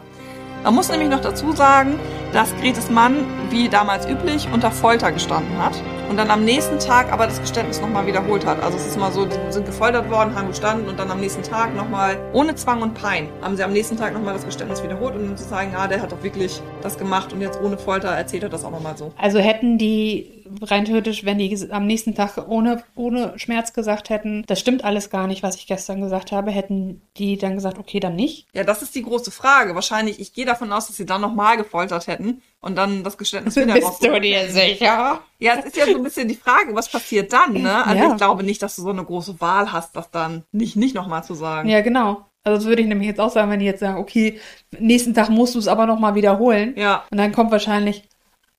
Man 0.63 0.73
muss 0.75 0.89
nämlich 0.89 1.09
noch 1.09 1.21
dazu 1.21 1.51
sagen, 1.51 1.99
dass 2.31 2.55
Gretes 2.57 2.89
Mann, 2.89 3.17
wie 3.49 3.69
damals 3.69 4.07
üblich, 4.07 4.47
unter 4.51 4.71
Folter 4.71 5.11
gestanden 5.11 5.57
hat 5.57 5.73
und 6.09 6.17
dann 6.17 6.29
am 6.29 6.43
nächsten 6.43 6.79
Tag 6.79 7.11
aber 7.11 7.25
das 7.25 7.39
Geständnis 7.41 7.81
nochmal 7.81 8.07
wiederholt 8.07 8.45
hat. 8.45 8.61
Also 8.61 8.77
es 8.77 8.87
ist 8.87 8.97
mal 8.97 9.11
so, 9.11 9.25
die 9.25 9.35
sind 9.49 9.65
gefoltert 9.65 10.09
worden, 10.09 10.35
haben 10.35 10.47
gestanden 10.47 10.87
und 10.87 10.99
dann 10.99 11.11
am 11.11 11.19
nächsten 11.19 11.43
Tag 11.43 11.75
nochmal, 11.75 12.17
ohne 12.33 12.55
Zwang 12.55 12.81
und 12.81 12.93
Pein, 12.93 13.29
haben 13.41 13.55
sie 13.57 13.63
am 13.63 13.73
nächsten 13.73 13.97
Tag 13.97 14.13
nochmal 14.13 14.33
das 14.33 14.45
Geständnis 14.45 14.83
wiederholt, 14.83 15.15
um 15.15 15.35
zu 15.35 15.43
sagen, 15.43 15.73
ah, 15.75 15.87
der 15.87 16.01
hat 16.01 16.11
doch 16.11 16.23
wirklich 16.23 16.61
das 16.81 16.97
gemacht 16.97 17.33
und 17.33 17.41
jetzt 17.41 17.59
ohne 17.61 17.77
Folter 17.77 18.09
erzählt 18.09 18.43
er 18.43 18.49
das 18.49 18.63
auch 18.63 18.71
nochmal 18.71 18.97
so. 18.97 19.11
Also 19.17 19.39
hätten 19.39 19.77
die 19.77 20.35
rein 20.61 20.85
theoretisch, 20.85 21.25
wenn 21.25 21.37
die 21.37 21.71
am 21.71 21.87
nächsten 21.87 22.15
Tag 22.15 22.37
ohne, 22.47 22.83
ohne 22.95 23.37
Schmerz 23.37 23.73
gesagt 23.73 24.09
hätten, 24.09 24.43
das 24.47 24.59
stimmt 24.59 24.83
alles 24.83 25.09
gar 25.09 25.27
nicht, 25.27 25.43
was 25.43 25.55
ich 25.55 25.67
gestern 25.67 26.01
gesagt 26.01 26.31
habe, 26.31 26.51
hätten 26.51 27.01
die 27.17 27.37
dann 27.37 27.55
gesagt, 27.55 27.79
okay, 27.79 27.99
dann 27.99 28.15
nicht. 28.15 28.47
Ja, 28.53 28.63
das 28.63 28.81
ist 28.81 28.95
die 28.95 29.03
große 29.03 29.31
Frage. 29.31 29.75
Wahrscheinlich, 29.75 30.19
ich 30.19 30.33
gehe 30.33 30.45
davon 30.45 30.71
aus, 30.71 30.87
dass 30.87 30.97
sie 30.97 31.05
dann 31.05 31.21
nochmal 31.21 31.57
gefoltert 31.57 32.07
hätten 32.07 32.41
und 32.65 32.75
dann 32.75 33.03
das 33.03 33.17
Geständnis 33.17 33.55
wieder 33.55 33.73
Bist 33.75 34.03
du 34.03 34.19
dir 34.19 34.49
sicher? 34.49 35.21
Ja, 35.39 35.53
es 35.59 35.65
ist 35.65 35.77
ja 35.77 35.85
so 35.85 35.95
ein 35.95 36.03
bisschen 36.03 36.27
die 36.27 36.35
Frage, 36.35 36.73
was 36.75 36.89
passiert 36.89 37.31
dann, 37.31 37.53
ne? 37.53 37.85
Also 37.85 38.03
Ja. 38.03 38.11
ich 38.11 38.17
glaube 38.17 38.43
nicht, 38.43 38.61
dass 38.61 38.75
du 38.75 38.81
so 38.81 38.89
eine 38.89 39.03
große 39.05 39.39
Wahl 39.39 39.71
hast, 39.71 39.95
das 39.95 40.09
dann 40.11 40.43
nicht, 40.51 40.75
nicht 40.75 40.95
nochmal 40.95 41.23
zu 41.23 41.35
sagen. 41.35 41.69
Ja, 41.69 41.81
genau. 41.81 42.25
Also 42.43 42.57
das 42.57 42.65
würde 42.65 42.81
ich 42.81 42.87
nämlich 42.87 43.07
jetzt 43.07 43.19
auch 43.19 43.31
sagen, 43.31 43.49
wenn 43.51 43.59
die 43.59 43.65
jetzt 43.65 43.79
sagen, 43.79 43.97
okay, 43.97 44.39
nächsten 44.79 45.13
Tag 45.13 45.29
musst 45.29 45.55
du 45.55 45.59
es 45.59 45.67
aber 45.67 45.85
nochmal 45.85 46.15
wiederholen. 46.15 46.73
Ja. 46.75 47.03
Und 47.11 47.17
dann 47.17 47.31
kommt 47.31 47.51
wahrscheinlich 47.51 48.07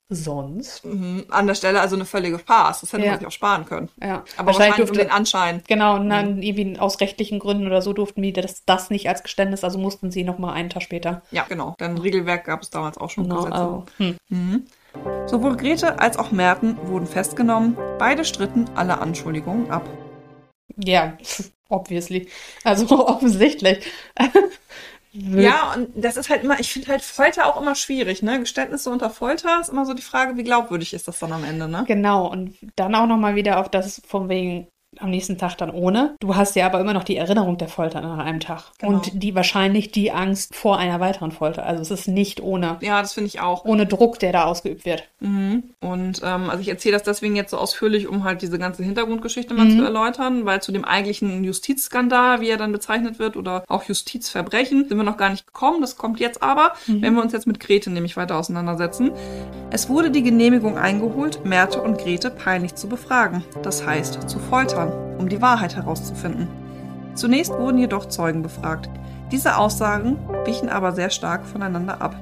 sonst. 0.08 0.84
Mhm. 0.84 1.24
An 1.30 1.46
der 1.46 1.54
Stelle 1.54 1.80
also 1.80 1.96
eine 1.96 2.04
völlige 2.04 2.38
Farce. 2.38 2.80
Das 2.82 2.92
hätte 2.92 3.04
Ja. 3.04 3.10
man 3.12 3.18
sich 3.18 3.26
auch 3.28 3.32
sparen 3.32 3.64
können. 3.64 3.88
Ja. 4.00 4.24
Aber 4.36 4.46
wahrscheinlich, 4.48 4.88
um 4.88 4.96
den 4.96 5.10
Anschein. 5.10 5.62
Genau, 5.66 5.96
und 5.96 6.08
dann 6.10 6.42
irgendwie 6.42 6.78
aus 6.78 7.00
rechtlichen 7.00 7.38
Gründen 7.38 7.66
oder 7.66 7.82
so 7.82 7.92
durften 7.92 8.22
die 8.22 8.32
das, 8.32 8.64
das 8.64 8.90
nicht 8.90 9.08
als 9.08 9.22
Geständnis, 9.22 9.64
also 9.64 9.78
mussten 9.78 10.10
sie 10.10 10.22
nochmal 10.22 10.54
einen 10.54 10.70
Tag 10.70 10.82
später. 10.82 11.22
Ja, 11.32 11.44
genau. 11.48 11.74
Denn 11.80 11.98
Regelwerk 11.98 12.44
gab 12.44 12.62
es 12.62 12.70
damals 12.70 12.98
auch 12.98 13.10
schon. 13.10 13.24
Genau, 13.24 13.36
Gesetze. 13.44 13.54
also, 13.56 13.84
hm. 14.28 14.64
Sowohl 15.26 15.56
Grete 15.56 15.98
als 15.98 16.16
auch 16.18 16.30
Merten 16.30 16.78
wurden 16.84 17.06
festgenommen. 17.06 17.76
Beide 17.98 18.24
stritten 18.24 18.66
alle 18.74 18.98
Anschuldigungen 18.98 19.70
ab. 19.70 19.88
Ja, 20.76 21.14
obviously. 21.68 22.28
Also 22.64 22.86
offensichtlich. 23.06 23.84
Ja, 25.16 25.74
und 25.74 25.88
das 25.94 26.16
ist 26.16 26.28
halt 26.28 26.44
immer, 26.44 26.60
ich 26.60 26.72
finde 26.72 26.88
halt 26.88 27.02
Folter 27.02 27.46
auch 27.46 27.60
immer 27.60 27.74
schwierig, 27.74 28.22
ne? 28.22 28.38
Geständnisse 28.40 28.90
unter 28.90 29.10
Folter 29.10 29.60
ist 29.60 29.68
immer 29.68 29.86
so 29.86 29.94
die 29.94 30.02
Frage, 30.02 30.36
wie 30.36 30.44
glaubwürdig 30.44 30.92
ist 30.92 31.08
das 31.08 31.18
dann 31.18 31.32
am 31.32 31.44
Ende, 31.44 31.68
ne? 31.68 31.84
Genau, 31.86 32.30
und 32.30 32.56
dann 32.76 32.94
auch 32.94 33.06
nochmal 33.06 33.34
wieder 33.34 33.60
auf 33.60 33.70
das 33.70 34.02
von 34.06 34.28
wegen 34.28 34.68
am 35.00 35.10
nächsten 35.10 35.38
Tag 35.38 35.56
dann 35.56 35.70
ohne. 35.70 36.14
Du 36.20 36.36
hast 36.36 36.56
ja 36.56 36.66
aber 36.66 36.80
immer 36.80 36.94
noch 36.94 37.04
die 37.04 37.16
Erinnerung 37.16 37.58
der 37.58 37.68
Folter 37.68 38.00
nach 38.00 38.18
einem 38.18 38.40
Tag. 38.40 38.64
Genau. 38.78 38.94
Und 38.94 39.10
die 39.22 39.34
wahrscheinlich 39.34 39.90
die 39.90 40.12
Angst 40.12 40.54
vor 40.54 40.78
einer 40.78 41.00
weiteren 41.00 41.32
Folter. 41.32 41.64
Also 41.66 41.82
es 41.82 41.90
ist 41.90 42.08
nicht 42.08 42.40
ohne, 42.42 42.76
Ja, 42.80 43.00
das 43.00 43.14
finde 43.14 43.28
ich 43.28 43.40
auch. 43.40 43.64
ohne 43.64 43.86
Druck, 43.86 44.18
der 44.18 44.32
da 44.32 44.44
ausgeübt 44.44 44.84
wird. 44.84 45.04
Mhm. 45.20 45.64
Und 45.80 46.20
ähm, 46.24 46.50
also 46.50 46.60
ich 46.60 46.68
erzähle 46.68 46.94
das 46.94 47.02
deswegen 47.02 47.36
jetzt 47.36 47.50
so 47.50 47.58
ausführlich, 47.58 48.08
um 48.08 48.24
halt 48.24 48.42
diese 48.42 48.58
ganze 48.58 48.82
Hintergrundgeschichte 48.82 49.54
mal 49.54 49.70
zu 49.70 49.82
erläutern, 49.82 50.44
weil 50.44 50.62
zu 50.62 50.72
dem 50.72 50.84
eigentlichen 50.84 51.44
Justizskandal, 51.44 52.40
wie 52.40 52.48
er 52.48 52.56
dann 52.56 52.72
bezeichnet 52.72 53.18
wird, 53.18 53.36
oder 53.36 53.64
auch 53.68 53.84
Justizverbrechen, 53.84 54.88
sind 54.88 54.96
wir 54.96 55.04
noch 55.04 55.16
gar 55.16 55.30
nicht 55.30 55.46
gekommen. 55.46 55.80
Das 55.80 55.96
kommt 55.96 56.20
jetzt 56.20 56.42
aber, 56.42 56.72
wenn 56.86 57.14
wir 57.14 57.22
uns 57.22 57.32
jetzt 57.32 57.46
mit 57.46 57.60
Grete 57.60 57.90
nämlich 57.90 58.16
weiter 58.16 58.36
auseinandersetzen. 58.38 59.10
Es 59.70 59.88
wurde 59.88 60.10
die 60.10 60.22
Genehmigung 60.22 60.78
eingeholt, 60.78 61.44
Märte 61.44 61.82
und 61.82 61.98
Grete 61.98 62.30
peinlich 62.30 62.74
zu 62.74 62.88
befragen, 62.88 63.44
das 63.62 63.84
heißt 63.84 64.28
zu 64.28 64.38
foltern, 64.38 64.85
um 65.18 65.28
die 65.28 65.42
Wahrheit 65.42 65.76
herauszufinden. 65.76 66.48
Zunächst 67.14 67.52
wurden 67.52 67.78
jedoch 67.78 68.06
Zeugen 68.06 68.42
befragt. 68.42 68.90
Diese 69.32 69.56
Aussagen 69.56 70.18
wichen 70.44 70.68
aber 70.68 70.92
sehr 70.92 71.10
stark 71.10 71.46
voneinander 71.46 72.00
ab. 72.00 72.14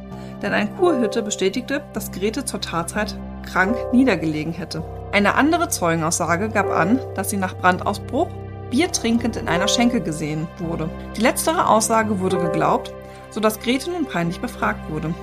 Denn 0.43 0.53
ein 0.53 0.75
Kurhirte 0.77 1.23
bestätigte, 1.23 1.83
dass 1.93 2.13
Grete 2.13 2.45
zur 2.45 2.61
Tatzeit 2.61 3.17
krank 3.45 3.77
niedergelegen 3.93 4.53
hätte. 4.53 4.83
Eine 5.13 5.35
andere 5.35 5.69
Zeugenaussage 5.69 6.49
gab 6.49 6.71
an, 6.71 6.99
dass 7.15 7.31
sie 7.31 7.37
nach 7.37 7.57
Brandausbruch 7.57 8.29
Bier 8.71 8.91
trinkend 8.91 9.37
in 9.37 9.49
einer 9.49 9.69
Schenke 9.69 10.01
gesehen 10.01 10.49
wurde. 10.59 10.89
Die 11.17 11.21
letztere 11.21 11.69
Aussage 11.69 12.21
wurde 12.21 12.39
geglaubt, 12.39 12.93
sodass 13.31 13.61
Grete 13.61 13.91
nun 13.91 14.07
peinlich 14.07 14.41
befragt 14.41 14.91
wurde. 14.91 15.15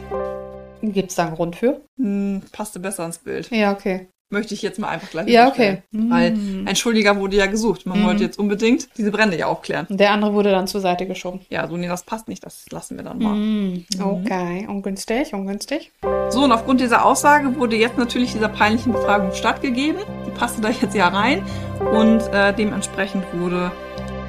Gibt 0.81 1.09
es 1.09 1.15
da 1.15 1.25
einen 1.25 1.35
Grund 1.35 1.55
für? 1.55 1.81
Hm, 1.97 2.41
passte 2.51 2.79
besser 2.79 3.05
ins 3.05 3.19
Bild. 3.19 3.49
Ja, 3.51 3.71
okay. 3.73 4.07
Möchte 4.31 4.53
ich 4.53 4.61
jetzt 4.61 4.79
mal 4.79 4.87
einfach 4.87 5.09
gleich 5.09 5.27
Ja, 5.27 5.49
okay. 5.49 5.83
Weil 5.91 6.31
Mm. 6.31 6.65
ein 6.65 6.75
Schuldiger 6.77 7.17
wurde 7.19 7.35
ja 7.35 7.47
gesucht. 7.47 7.85
Man 7.85 7.99
Mhm. 8.01 8.05
wollte 8.05 8.23
jetzt 8.23 8.39
unbedingt 8.39 8.87
diese 8.97 9.11
Brände 9.11 9.37
ja 9.37 9.47
aufklären. 9.47 9.85
Und 9.89 9.99
der 9.99 10.11
andere 10.11 10.33
wurde 10.33 10.51
dann 10.51 10.67
zur 10.67 10.79
Seite 10.79 11.05
geschoben. 11.05 11.41
Ja, 11.49 11.67
so, 11.67 11.75
nee, 11.75 11.87
das 11.89 12.03
passt 12.03 12.29
nicht. 12.29 12.45
Das 12.45 12.65
lassen 12.71 12.95
wir 12.95 13.03
dann 13.03 13.19
mal. 13.19 13.35
Mm. 13.35 13.85
Okay, 14.01 14.65
ungünstig, 14.69 15.33
ungünstig. 15.33 15.91
So, 16.29 16.43
und 16.45 16.51
aufgrund 16.53 16.79
dieser 16.79 17.03
Aussage 17.05 17.57
wurde 17.57 17.75
jetzt 17.75 17.97
natürlich 17.97 18.31
dieser 18.31 18.47
peinlichen 18.47 18.93
Befragung 18.93 19.33
stattgegeben. 19.33 19.99
Die 20.25 20.31
passte 20.31 20.61
da 20.61 20.69
jetzt 20.69 20.95
ja 20.95 21.09
rein. 21.09 21.43
Und 21.91 22.21
äh, 22.33 22.53
dementsprechend 22.53 23.25
wurde 23.33 23.71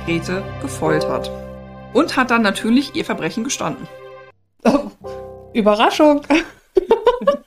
Grete 0.04 0.42
gefoltert. 0.61 1.30
Und 1.94 2.16
hat 2.16 2.32
dann 2.32 2.42
natürlich 2.42 2.97
ihr 2.97 3.04
Verbrechen 3.04 3.44
gestanden. 3.44 3.87
Oh, 4.64 4.90
Überraschung. 5.52 6.23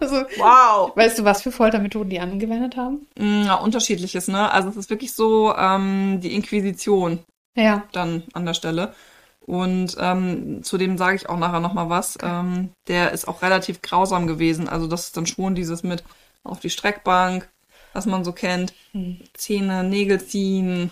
also, 0.00 0.16
Wow! 0.36 0.92
weißt 0.96 1.18
du, 1.18 1.24
was 1.24 1.42
für 1.42 1.52
Foltermethoden 1.52 2.10
die 2.10 2.20
angewendet 2.20 2.76
haben? 2.76 3.06
Mm, 3.18 3.44
Ja, 3.46 3.54
unterschiedliches, 3.56 4.28
ne? 4.28 4.50
Also 4.52 4.68
es 4.68 4.76
ist 4.76 4.90
wirklich 4.90 5.12
so 5.12 5.54
ähm, 5.56 6.20
die 6.20 6.34
Inquisition 6.34 7.20
Ja. 7.56 7.84
dann 7.92 8.22
an 8.32 8.46
der 8.46 8.54
Stelle. 8.54 8.94
Und 9.46 9.96
ähm, 9.98 10.62
zu 10.62 10.78
dem 10.78 10.96
sage 10.96 11.16
ich 11.16 11.28
auch 11.28 11.38
nachher 11.38 11.60
nochmal 11.60 11.88
was. 11.88 12.16
Ähm, 12.22 12.70
der 12.88 13.10
ist 13.12 13.26
auch 13.26 13.42
relativ 13.42 13.82
grausam 13.82 14.26
gewesen. 14.26 14.68
Also 14.68 14.86
das 14.86 15.06
ist 15.06 15.16
dann 15.16 15.26
schon 15.26 15.54
dieses 15.54 15.82
mit 15.82 16.04
auf 16.44 16.60
die 16.60 16.70
Streckbank, 16.70 17.48
was 17.92 18.06
man 18.06 18.22
so 18.24 18.32
kennt. 18.32 18.72
Hm. 18.92 19.18
Zähne, 19.34 19.82
Nägel 19.82 20.24
ziehen, 20.24 20.90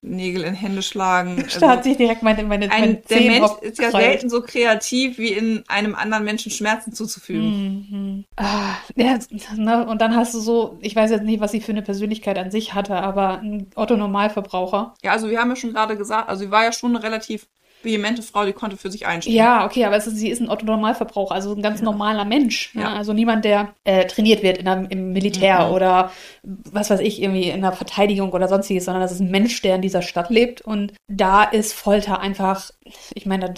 Nägel 0.00 0.42
in 0.42 0.54
Hände 0.54 0.82
schlagen. 0.82 1.36
Hat 1.44 1.62
Also 1.62 1.82
sich 1.82 1.96
direkt 1.96 2.22
meine, 2.22 2.42
meine, 2.42 2.70
ein, 2.70 2.80
meine 2.80 2.94
der 2.96 3.20
Mensch 3.20 3.50
ist 3.60 3.78
ja 3.78 3.90
selten 3.90 4.28
so 4.30 4.42
kreativ, 4.42 5.18
wie 5.18 5.32
in 5.32 5.62
einem 5.68 5.94
anderen 5.94 6.24
Menschen 6.24 6.50
Schmerzen 6.50 6.92
zuzufügen. 6.92 7.86
Mhm. 7.90 8.24
Ah, 8.36 8.76
ja, 8.96 9.18
ne, 9.56 9.86
und 9.86 10.00
dann 10.00 10.16
hast 10.16 10.34
du 10.34 10.40
so, 10.40 10.78
ich 10.80 10.96
weiß 10.96 11.10
jetzt 11.10 11.24
nicht, 11.24 11.40
was 11.40 11.52
sie 11.52 11.60
für 11.60 11.72
eine 11.72 11.82
Persönlichkeit 11.82 12.38
an 12.38 12.50
sich 12.50 12.74
hatte, 12.74 12.96
aber 12.96 13.38
ein 13.40 13.70
Otto-Normalverbraucher. 13.74 14.94
Ja, 15.02 15.12
also 15.12 15.30
wir 15.30 15.38
haben 15.38 15.50
ja 15.50 15.56
schon 15.56 15.72
gerade 15.72 15.96
gesagt, 15.96 16.28
also 16.28 16.44
sie 16.44 16.50
war 16.50 16.64
ja 16.64 16.72
schon 16.72 16.96
relativ 16.96 17.46
vehemente 17.84 18.22
Frau, 18.22 18.44
die 18.44 18.52
konnte 18.52 18.76
für 18.76 18.90
sich 18.90 19.06
einstehen. 19.06 19.34
Ja, 19.34 19.64
okay, 19.66 19.84
aber 19.84 19.96
ist, 19.96 20.04
sie 20.06 20.28
ist 20.28 20.40
ein 20.40 20.48
Otto-Normalverbraucher, 20.50 21.34
also 21.34 21.54
ein 21.54 21.62
ganz 21.62 21.82
normaler 21.82 22.24
Mensch. 22.24 22.74
Ja. 22.74 22.82
Ja. 22.82 22.92
Also 22.94 23.12
niemand, 23.12 23.44
der 23.44 23.74
äh, 23.84 24.06
trainiert 24.06 24.42
wird 24.42 24.58
in 24.58 24.68
einem, 24.68 24.86
im 24.88 25.12
Militär 25.12 25.66
Mhm. 25.68 25.74
oder 25.74 26.10
was 26.42 26.90
weiß 26.90 27.00
ich, 27.00 27.22
irgendwie 27.22 27.48
in 27.50 27.60
der 27.62 27.72
Verteidigung 27.72 28.32
oder 28.32 28.48
sonstiges, 28.48 28.84
sondern 28.84 29.02
das 29.02 29.12
ist 29.12 29.20
ein 29.20 29.30
Mensch, 29.30 29.60
der 29.62 29.76
in 29.76 29.82
dieser 29.82 30.02
Stadt 30.02 30.30
lebt. 30.30 30.60
Und 30.62 30.92
da 31.08 31.44
ist 31.44 31.72
Folter 31.72 32.20
einfach, 32.20 32.70
ich 33.14 33.26
meine, 33.26 33.52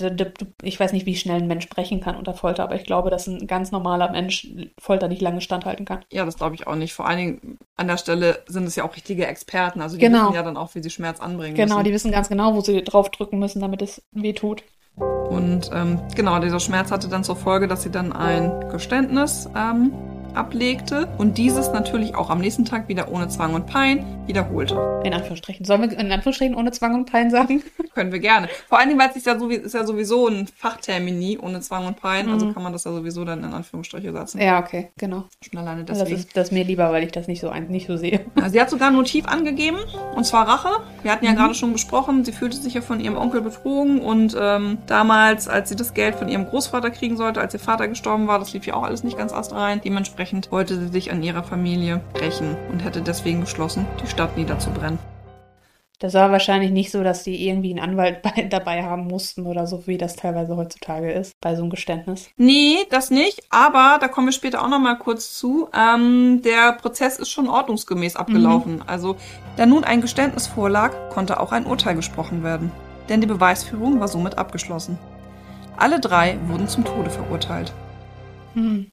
ich 0.63 0.79
weiß 0.79 0.93
nicht, 0.93 1.07
wie 1.07 1.17
schnell 1.17 1.37
ein 1.41 1.47
Mensch 1.47 1.65
sprechen 1.65 2.01
kann 2.01 2.17
unter 2.17 2.35
Folter, 2.35 2.63
aber 2.65 2.75
ich 2.77 2.85
glaube, 2.85 3.11
dass 3.11 3.27
ein 3.27 3.47
ganz 3.47 3.71
normaler 3.73 4.11
Mensch 4.11 4.49
Folter 4.79 5.09
nicht 5.09 5.23
lange 5.23 5.41
standhalten 5.41 5.87
kann. 5.87 6.01
Ja, 6.13 6.25
das 6.25 6.37
glaube 6.37 6.55
ich 6.55 6.67
auch 6.67 6.75
nicht. 6.77 6.93
Vor 6.93 7.07
allen 7.07 7.19
Dingen 7.19 7.59
an 7.77 7.89
der 7.89 7.97
Stelle 7.97 8.43
sind 8.47 8.65
es 8.67 8.77
ja 8.77 8.85
auch 8.85 8.95
richtige 8.97 9.27
Experten. 9.27 9.81
Also 9.81 9.97
die 9.97 10.05
Genau. 10.05 10.25
wissen 10.27 10.35
ja 10.35 10.43
dann 10.43 10.57
auch, 10.57 10.75
wie 10.75 10.83
sie 10.83 10.91
Schmerz 10.91 11.21
anbringen 11.21 11.55
Genau, 11.55 11.77
müssen. 11.77 11.85
die 11.85 11.93
wissen 11.93 12.11
ganz 12.13 12.29
genau, 12.29 12.55
wo 12.55 12.61
sie 12.61 12.83
draufdrücken 12.83 13.39
müssen, 13.39 13.61
damit 13.61 13.83
es 13.83 14.03
weh 14.15 14.33
tut. 14.33 14.63
Und 14.97 15.71
ähm, 15.73 16.01
genau, 16.15 16.39
dieser 16.39 16.61
Schmerz 16.61 16.91
hatte 16.91 17.09
dann 17.09 17.25
zur 17.25 17.37
Folge, 17.37 17.67
dass 17.67 17.83
sie 17.83 17.91
dann 17.91 18.13
ein 18.13 18.69
Geständnis 18.71 19.49
ähm, 19.57 19.93
ablegte 20.37 21.09
und 21.19 21.39
dieses 21.39 21.71
natürlich 21.73 22.15
auch 22.15 22.31
am 22.31 22.39
nächsten 22.41 22.65
Tag 22.65 22.89
wieder 22.89 23.11
ohne 23.11 23.29
Zwang 23.29 23.55
und 23.55 23.67
Pein 23.67 24.05
wiederholte. 24.27 25.03
In 25.05 25.13
Anführungsstrichen. 25.15 25.65
Sollen 25.67 25.83
wir 25.83 25.99
in 25.99 26.11
Anführungsstrichen 26.13 26.55
ohne 26.55 26.73
Zwang 26.73 26.95
und 26.95 27.11
Pein 27.11 27.31
sagen? 27.31 27.63
Können 27.95 28.11
wir 28.13 28.19
gerne. 28.19 28.49
Vor 28.69 28.79
allen 28.79 28.89
Dingen, 28.89 29.01
weil 29.01 29.11
es 29.11 29.17
ist 29.17 29.27
ja, 29.27 29.39
so, 29.39 29.49
ist 29.49 29.75
ja 29.75 29.85
sowieso 29.87 30.29
ein 30.29 30.47
Fachtermini 30.57 31.39
ohne 31.41 31.61
Zwang 31.61 31.87
und 31.87 32.01
Pein, 32.01 32.29
also 32.29 32.47
Mhm. 32.47 32.55
kann 32.55 32.63
man 32.63 32.73
das 32.73 32.85
ja 32.85 32.93
sowieso 32.93 33.25
dann 33.25 33.45
in 33.45 33.53
Anführungsstriche 33.53 34.13
setzen. 34.13 34.41
Ja, 34.41 34.59
okay, 34.61 34.91
genau. 34.97 35.25
Schon 35.43 35.61
alleine 35.61 35.85
Das 35.85 35.99
deswegen. 35.99 36.19
ist, 36.19 36.37
das 36.37 36.49
ist 36.49 36.53
mir 36.53 36.65
lieber, 36.65 36.91
weil 36.93 37.05
ich 37.05 37.13
das 37.13 37.29
nicht 37.29 37.41
so, 37.41 37.49
ein, 37.51 37.69
nicht 37.69 37.87
so 37.87 37.97
sehe. 37.97 38.21
Ja, 38.39 38.49
Sie 38.51 38.61
hat 38.61 38.71
sogar 38.71 38.89
ein 38.89 38.95
Motiv 38.95 39.27
angegeben, 39.27 39.79
und 40.17 40.25
zwar 40.25 40.49
Rache. 40.49 40.69
Wir 41.03 41.13
hatten 41.13 41.25
ja 41.25 41.33
Mhm. 41.33 41.37
gerade 41.37 41.55
schon 41.55 41.73
besprochen, 41.73 42.25
sie 42.25 42.33
fühlte 42.33 42.57
sich 42.57 42.75
ja 42.75 42.81
von 42.81 43.01
ihrem 43.01 43.17
Onkel 43.17 43.41
betrogen 43.41 44.01
und 44.01 44.37
ähm, 44.39 44.79
damals, 44.87 45.49
als 45.49 45.69
sie 45.69 45.77
das 45.77 45.95
Geld 45.95 46.17
von 46.17 46.29
ihrem 46.29 46.47
Großvater 46.47 46.91
kriegen 46.91 47.17
sollte, 47.17 47.41
als 47.41 47.55
ihr 47.55 47.61
Vater 47.61 47.89
gestorben 47.89 48.27
war, 48.27 48.39
das 48.39 48.53
lief 48.53 48.67
ja 48.67 48.75
auch 48.75 48.83
alles 48.83 49.05
nicht 49.05 49.17
ganz 49.17 49.33
astrein. 49.33 49.81
Dementsprechend 49.85 50.24
wollte 50.51 50.79
sie 50.79 50.89
sich 50.89 51.11
an 51.11 51.23
ihrer 51.23 51.43
Familie 51.43 52.01
rächen 52.21 52.57
und 52.73 52.85
hätte 52.85 53.03
deswegen 53.03 53.41
beschlossen, 53.41 53.87
die 54.03 54.07
Stadt 54.07 54.37
niederzubrennen. 54.37 54.99
Das 56.01 56.13
war 56.15 56.31
wahrscheinlich 56.33 56.71
nicht 56.71 56.91
so, 56.91 57.03
dass 57.03 57.23
die 57.23 57.49
irgendwie 57.49 57.71
einen 57.71 57.79
Anwalt 57.79 58.21
bei, 58.21 58.43
dabei 58.51 58.85
haben 58.85 59.07
mussten 59.07 59.47
oder 59.47 59.67
so, 59.67 59.87
wie 59.87 59.97
das 59.97 60.17
teilweise 60.17 60.57
heutzutage 60.57 61.13
ist, 61.13 61.33
bei 61.41 61.55
so 61.55 61.63
einem 61.63 61.71
Geständnis. 61.71 62.29
Nee, 62.37 62.79
das 62.91 63.11
nicht, 63.11 63.43
aber 63.51 63.99
da 64.01 64.09
kommen 64.09 64.27
wir 64.27 64.33
später 64.33 64.63
auch 64.63 64.69
nochmal 64.69 64.99
kurz 64.99 65.39
zu. 65.39 65.69
Ähm, 65.73 66.43
der 66.43 66.73
Prozess 66.73 67.19
ist 67.19 67.31
schon 67.31 67.49
ordnungsgemäß 67.49 68.17
abgelaufen. 68.17 68.83
Also, 68.87 69.17
da 69.57 69.67
nun 69.67 69.85
ein 69.85 70.01
Geständnis 70.01 70.47
vorlag, 70.47 70.93
konnte 71.11 71.41
auch 71.41 71.53
ein 71.53 71.67
Urteil 71.67 71.95
gesprochen 71.95 72.43
werden. 72.43 72.71
Denn 73.09 73.21
die 73.21 73.27
Beweisführung 73.27 74.01
war 74.01 74.09
somit 74.09 74.37
abgeschlossen. 74.37 74.99
Alle 75.77 76.01
drei 76.01 76.39
wurden 76.49 76.69
zum 76.69 76.85
Tode 76.85 77.11
verurteilt. 77.11 77.73
Hm. 78.55 78.89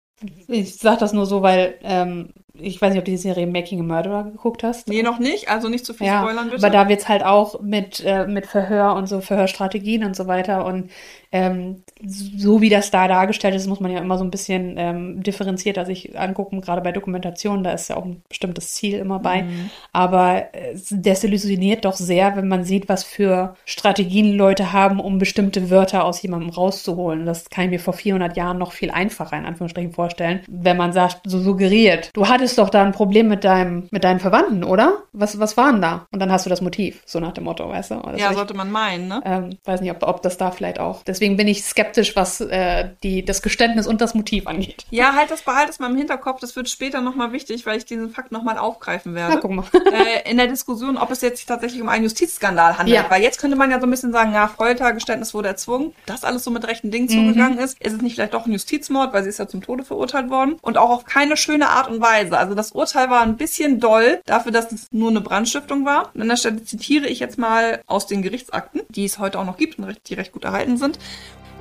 Ich 0.47 0.77
sag 0.77 0.99
das 0.99 1.13
nur 1.13 1.25
so, 1.25 1.41
weil 1.41 1.75
ähm, 1.83 2.29
ich 2.53 2.81
weiß 2.81 2.91
nicht, 2.91 2.99
ob 2.99 3.05
du 3.05 3.11
die 3.11 3.17
Serie 3.17 3.47
Making 3.47 3.79
a 3.79 3.83
Murderer 3.83 4.23
geguckt 4.25 4.63
hast. 4.63 4.87
Nee, 4.87 5.01
noch 5.03 5.19
nicht, 5.19 5.49
also 5.49 5.67
nicht 5.69 5.85
zu 5.85 5.93
viel 5.93 6.07
Ja, 6.07 6.21
spoilern 6.21 6.49
bitte. 6.49 6.63
aber 6.65 6.69
da 6.71 6.87
wird's 6.89 7.07
halt 7.07 7.23
auch 7.23 7.61
mit, 7.61 8.03
äh, 8.05 8.27
mit 8.27 8.45
Verhör 8.45 8.95
und 8.95 9.07
so 9.07 9.21
Verhörstrategien 9.21 10.03
und 10.03 10.15
so 10.15 10.27
weiter. 10.27 10.65
Und 10.65 10.91
ähm, 11.31 11.83
so 12.05 12.61
wie 12.61 12.69
das 12.69 12.91
da 12.91 13.07
dargestellt 13.07 13.55
ist, 13.55 13.67
muss 13.67 13.79
man 13.79 13.91
ja 13.91 13.99
immer 13.99 14.17
so 14.17 14.23
ein 14.23 14.31
bisschen 14.31 14.75
ähm, 14.77 15.23
differenzierter 15.23 15.85
sich 15.85 16.17
angucken, 16.19 16.61
gerade 16.61 16.81
bei 16.81 16.91
Dokumentationen, 16.91 17.63
da 17.63 17.71
ist 17.71 17.89
ja 17.89 17.95
auch 17.97 18.05
ein 18.05 18.21
bestimmtes 18.27 18.73
Ziel 18.73 18.97
immer 18.97 19.19
bei. 19.19 19.43
Mhm. 19.43 19.69
Aber 19.93 20.53
äh, 20.53 20.71
es 20.73 20.87
desillusioniert 20.89 21.85
doch 21.85 21.93
sehr, 21.93 22.35
wenn 22.35 22.47
man 22.47 22.63
sieht, 22.63 22.89
was 22.89 23.03
für 23.03 23.55
Strategien 23.65 24.33
Leute 24.35 24.73
haben, 24.73 24.99
um 24.99 25.19
bestimmte 25.19 25.69
Wörter 25.69 26.03
aus 26.05 26.21
jemandem 26.21 26.49
rauszuholen. 26.49 27.25
Das 27.25 27.49
kann 27.49 27.65
ich 27.65 27.71
mir 27.71 27.79
vor 27.79 27.93
400 27.93 28.35
Jahren 28.35 28.57
noch 28.57 28.71
viel 28.71 28.91
einfacher 28.91 29.37
in 29.37 29.45
Anführungsstrichen 29.45 29.91
vorstellen, 29.93 30.41
wenn 30.49 30.77
man 30.77 30.93
sagt, 30.93 31.21
so 31.25 31.39
suggeriert, 31.39 32.09
du 32.13 32.27
hattest 32.27 32.57
doch 32.57 32.69
da 32.69 32.83
ein 32.83 32.91
Problem 32.91 33.27
mit 33.27 33.43
deinem, 33.43 33.87
mit 33.91 34.03
deinen 34.03 34.19
Verwandten, 34.19 34.63
oder? 34.63 35.03
Was, 35.13 35.39
was 35.39 35.57
waren 35.57 35.81
da? 35.81 36.05
Und 36.11 36.19
dann 36.19 36.31
hast 36.31 36.45
du 36.45 36.49
das 36.49 36.61
Motiv, 36.61 37.01
so 37.05 37.19
nach 37.19 37.31
dem 37.33 37.43
Motto, 37.45 37.67
weißt 37.69 37.91
du? 37.91 37.95
Ja, 38.17 38.31
ich- 38.31 38.37
sollte 38.37 38.53
man 38.53 38.71
meinen, 38.71 39.07
ne? 39.07 39.21
ähm, 39.25 39.57
weiß 39.65 39.81
nicht, 39.81 39.91
ob, 39.91 40.03
ob 40.07 40.21
das 40.21 40.37
da 40.37 40.51
vielleicht 40.51 40.79
auch. 40.79 41.03
Deswegen 41.21 41.37
bin 41.37 41.47
ich 41.47 41.63
skeptisch, 41.63 42.15
was 42.15 42.41
äh, 42.41 42.89
die, 43.03 43.23
das 43.23 43.43
Geständnis 43.43 43.85
und 43.85 44.01
das 44.01 44.15
Motiv 44.15 44.47
angeht. 44.47 44.87
Ja, 44.89 45.13
halt 45.13 45.29
das, 45.29 45.43
behalt 45.43 45.69
es 45.69 45.77
mal 45.77 45.91
im 45.91 45.95
Hinterkopf, 45.95 46.39
das 46.39 46.55
wird 46.55 46.67
später 46.67 46.99
nochmal 46.99 47.31
wichtig, 47.31 47.63
weil 47.67 47.77
ich 47.77 47.85
diesen 47.85 48.09
Fakt 48.09 48.31
nochmal 48.31 48.57
aufgreifen 48.57 49.13
Na, 49.13 49.29
werde. 49.29 49.39
guck 49.39 49.51
mal. 49.51 49.65
äh, 49.93 50.27
in 50.27 50.37
der 50.37 50.47
Diskussion, 50.47 50.97
ob 50.97 51.11
es 51.11 51.21
jetzt 51.21 51.37
sich 51.37 51.45
tatsächlich 51.45 51.79
um 51.79 51.89
einen 51.89 52.05
Justizskandal 52.05 52.79
handelt. 52.79 52.95
Ja. 52.97 53.05
Weil 53.07 53.21
jetzt 53.21 53.39
könnte 53.39 53.55
man 53.55 53.69
ja 53.69 53.79
so 53.79 53.85
ein 53.85 53.91
bisschen 53.91 54.11
sagen, 54.11 54.33
ja, 54.33 54.47
Folter, 54.47 54.93
Geständnis 54.93 55.35
wurde 55.35 55.49
erzwungen, 55.49 55.93
das 56.07 56.23
alles 56.23 56.43
so 56.43 56.49
mit 56.49 56.65
rechten 56.67 56.89
Dingen 56.89 57.05
Mhm. 57.05 57.09
zugegangen 57.27 57.59
ist. 57.59 57.79
Ist 57.79 57.93
es 57.93 58.01
nicht 58.01 58.15
vielleicht 58.15 58.33
doch 58.33 58.47
ein 58.47 58.51
Justizmord, 58.51 59.13
weil 59.13 59.21
sie 59.21 59.29
ist 59.29 59.37
ja 59.37 59.47
zum 59.47 59.61
Tode 59.61 59.83
verurteilt 59.83 60.31
worden. 60.31 60.57
Und 60.63 60.79
auch 60.79 60.89
auf 60.89 61.05
keine 61.05 61.37
schöne 61.37 61.69
Art 61.69 61.87
und 61.87 62.01
Weise. 62.01 62.35
Also 62.35 62.55
das 62.55 62.71
Urteil 62.71 63.11
war 63.11 63.21
ein 63.21 63.37
bisschen 63.37 63.79
doll 63.79 64.21
dafür, 64.25 64.51
dass 64.51 64.71
es 64.71 64.87
nur 64.91 65.11
eine 65.11 65.21
Brandstiftung 65.21 65.85
war. 65.85 66.09
Und 66.15 66.21
an 66.23 66.29
der 66.29 66.37
Stelle 66.37 66.63
zitiere 66.63 67.05
ich 67.07 67.19
jetzt 67.19 67.37
mal 67.37 67.81
aus 67.85 68.07
den 68.07 68.23
Gerichtsakten, 68.23 68.81
die 68.89 69.05
es 69.05 69.19
heute 69.19 69.37
auch 69.37 69.45
noch 69.45 69.57
gibt 69.57 69.77
und 69.77 69.95
die 70.09 70.15
recht 70.15 70.31
gut 70.31 70.45
erhalten 70.45 70.77
sind. 70.77 70.97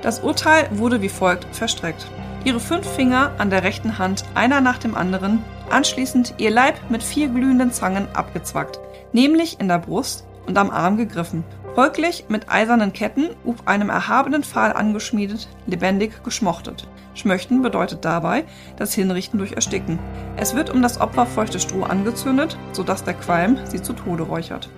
Das 0.01 0.19
Urteil 0.19 0.67
wurde 0.71 1.01
wie 1.01 1.09
folgt 1.09 1.45
verstreckt. 1.55 2.07
Ihre 2.43 2.59
fünf 2.59 2.87
Finger 2.87 3.31
an 3.37 3.51
der 3.51 3.63
rechten 3.63 3.99
Hand, 3.99 4.23
einer 4.33 4.61
nach 4.61 4.79
dem 4.79 4.95
anderen, 4.95 5.43
anschließend 5.69 6.35
ihr 6.37 6.49
Leib 6.49 6.75
mit 6.89 7.03
vier 7.03 7.27
glühenden 7.29 7.71
Zangen 7.71 8.07
abgezwackt, 8.13 8.79
nämlich 9.13 9.59
in 9.59 9.67
der 9.67 9.77
Brust 9.77 10.25
und 10.47 10.57
am 10.57 10.71
Arm 10.71 10.97
gegriffen, 10.97 11.43
folglich 11.75 12.25
mit 12.29 12.49
eisernen 12.49 12.93
Ketten, 12.93 13.29
auf 13.45 13.67
einem 13.67 13.89
erhabenen 13.89 14.43
Pfahl 14.43 14.73
angeschmiedet, 14.73 15.47
lebendig 15.67 16.23
geschmochtet. 16.23 16.87
Schmöchten 17.13 17.61
bedeutet 17.61 18.05
dabei 18.05 18.45
das 18.77 18.93
Hinrichten 18.93 19.37
durch 19.37 19.53
Ersticken. 19.53 19.99
Es 20.37 20.55
wird 20.55 20.69
um 20.69 20.81
das 20.81 20.99
Opfer 20.99 21.25
feuchtes 21.25 21.63
Stroh 21.63 21.83
angezündet, 21.83 22.57
sodass 22.71 23.03
der 23.03 23.13
Qualm 23.13 23.59
sie 23.67 23.81
zu 23.81 23.93
Tode 23.93 24.23
räuchert. 24.23 24.69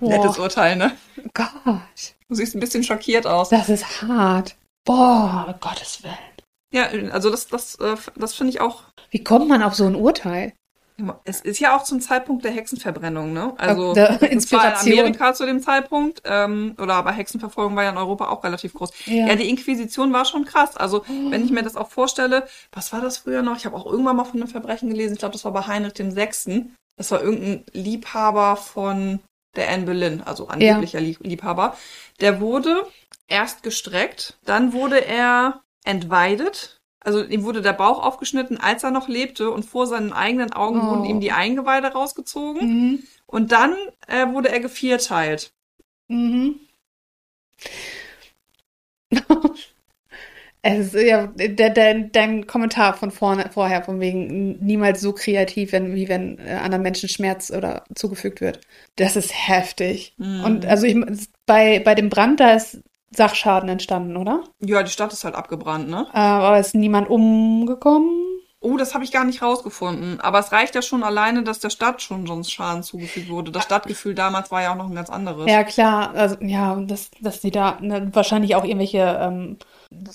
Nettes 0.00 0.36
Boah, 0.36 0.42
Urteil, 0.42 0.76
ne? 0.76 0.92
Gott, 1.34 2.14
Du 2.28 2.34
siehst 2.34 2.54
ein 2.54 2.60
bisschen 2.60 2.84
schockiert 2.84 3.26
aus. 3.26 3.48
das 3.48 3.68
ist 3.68 4.02
hart. 4.02 4.56
Boah, 4.84 5.54
Gottes 5.60 6.02
Willen. 6.02 6.14
Ja, 6.72 6.88
also 7.12 7.30
das, 7.30 7.46
das, 7.48 7.76
äh, 7.76 7.96
das 8.16 8.34
finde 8.34 8.50
ich 8.50 8.60
auch. 8.60 8.82
Wie 9.10 9.24
kommt 9.24 9.48
man 9.48 9.62
auf 9.62 9.74
so 9.74 9.86
ein 9.86 9.94
Urteil? 9.94 10.52
Es 11.24 11.40
ist 11.40 11.60
ja 11.60 11.76
auch 11.76 11.84
zum 11.84 12.00
Zeitpunkt 12.00 12.44
der 12.44 12.50
Hexenverbrennung, 12.50 13.32
ne? 13.32 13.54
Also 13.56 13.94
Der 13.94 14.10
war 14.20 14.22
in 14.22 14.32
Inspiration. 14.32 14.98
Amerika 14.98 15.32
zu 15.32 15.46
dem 15.46 15.62
Zeitpunkt, 15.62 16.22
ähm, 16.24 16.74
oder 16.78 16.94
aber 16.94 17.12
Hexenverfolgung 17.12 17.76
war 17.76 17.84
ja 17.84 17.90
in 17.90 17.96
Europa 17.96 18.28
auch 18.28 18.42
relativ 18.42 18.74
groß. 18.74 18.90
Ja. 19.06 19.28
Ja, 19.28 19.36
die 19.36 19.48
Inquisition 19.48 20.12
war 20.12 20.24
schon 20.24 20.44
krass. 20.44 20.76
Also 20.76 21.04
wenn 21.30 21.44
ich 21.44 21.52
mir 21.52 21.62
das 21.62 21.76
auch 21.76 21.88
vorstelle, 21.88 22.46
was 22.72 22.92
war 22.92 23.00
das 23.00 23.18
früher 23.18 23.42
noch? 23.42 23.56
Ich 23.56 23.64
habe 23.64 23.76
auch 23.76 23.86
irgendwann 23.86 24.16
mal 24.16 24.24
von 24.24 24.40
einem 24.40 24.50
Verbrechen 24.50 24.90
gelesen. 24.90 25.12
Ich 25.14 25.18
glaube, 25.20 25.32
das 25.32 25.44
war 25.44 25.52
bei 25.52 25.62
Heinrich 25.66 25.94
dem 25.94 26.10
Sechsten. 26.10 26.74
Das 26.96 27.12
war 27.12 27.22
irgendein 27.22 27.64
Liebhaber 27.72 28.56
von 28.56 29.20
der 29.56 29.70
Anne 29.70 29.84
Boleyn, 29.86 30.22
also 30.22 30.48
angeblicher 30.48 31.00
Lieb 31.00 31.18
Liebhaber. 31.20 31.76
Der 32.20 32.40
wurde 32.40 32.86
erst 33.26 33.62
gestreckt, 33.62 34.38
dann 34.44 34.72
wurde 34.72 35.04
er 35.04 35.62
entweidet. 35.84 36.80
Also 37.00 37.22
ihm 37.24 37.44
wurde 37.44 37.62
der 37.62 37.72
Bauch 37.72 38.04
aufgeschnitten, 38.04 38.58
als 38.58 38.82
er 38.82 38.90
noch 38.90 39.08
lebte 39.08 39.50
und 39.50 39.64
vor 39.64 39.86
seinen 39.86 40.12
eigenen 40.12 40.52
Augen 40.52 40.80
Oh. 40.80 40.90
wurden 40.90 41.04
ihm 41.04 41.20
die 41.20 41.32
Eingeweide 41.32 41.88
rausgezogen. 41.88 42.66
Mhm. 42.68 43.02
Und 43.26 43.52
dann 43.52 43.76
äh, 44.06 44.26
wurde 44.28 44.50
er 44.50 44.60
gevierteilt. 44.60 45.52
Mhm. 46.08 46.60
Es 50.62 50.94
ist 50.94 51.06
ja 51.06 51.28
der, 51.28 51.70
der, 51.70 51.94
dein 51.94 52.46
Kommentar 52.46 52.94
von 52.94 53.10
vorne, 53.10 53.50
vorher, 53.52 53.82
von 53.82 54.00
wegen 54.00 54.58
niemals 54.64 55.00
so 55.00 55.12
kreativ, 55.12 55.72
wenn, 55.72 55.94
wie 55.94 56.08
wenn 56.08 56.38
äh, 56.38 56.54
anderen 56.62 56.82
Menschen 56.82 57.08
Schmerz 57.08 57.50
oder 57.50 57.84
zugefügt 57.94 58.40
wird. 58.40 58.60
Das 58.96 59.16
ist 59.16 59.32
heftig. 59.32 60.14
Mhm. 60.18 60.44
Und 60.44 60.66
also 60.66 60.86
ich, 60.86 60.96
bei, 61.46 61.80
bei 61.80 61.94
dem 61.94 62.08
Brand, 62.08 62.40
da 62.40 62.54
ist 62.54 62.82
Sachschaden 63.10 63.68
entstanden, 63.68 64.16
oder? 64.16 64.44
Ja, 64.60 64.82
die 64.82 64.90
Stadt 64.90 65.12
ist 65.12 65.24
halt 65.24 65.34
abgebrannt, 65.34 65.88
ne? 65.88 66.06
Äh, 66.12 66.18
aber 66.18 66.58
ist 66.58 66.74
niemand 66.74 67.08
umgekommen? 67.08 68.28
Oh, 68.60 68.76
das 68.76 68.92
habe 68.92 69.04
ich 69.04 69.12
gar 69.12 69.24
nicht 69.24 69.40
rausgefunden. 69.40 70.20
Aber 70.20 70.40
es 70.40 70.50
reicht 70.50 70.74
ja 70.74 70.82
schon 70.82 71.04
alleine, 71.04 71.44
dass 71.44 71.60
der 71.60 71.70
Stadt 71.70 72.02
schon 72.02 72.26
sonst 72.26 72.50
Schaden 72.50 72.82
zugefügt 72.82 73.28
wurde. 73.28 73.52
Das 73.52 73.64
Stadtgefühl 73.64 74.16
damals 74.16 74.50
war 74.50 74.62
ja 74.62 74.72
auch 74.72 74.76
noch 74.76 74.88
ein 74.88 74.96
ganz 74.96 75.10
anderes. 75.10 75.48
Ja, 75.48 75.62
klar. 75.62 76.12
Also, 76.14 76.36
ja, 76.40 76.72
und 76.72 76.90
dass, 76.90 77.10
dass 77.20 77.40
die 77.40 77.52
da 77.52 77.78
ne, 77.80 78.10
wahrscheinlich 78.12 78.56
auch 78.56 78.64
irgendwelche 78.64 79.16
ähm, 79.20 79.58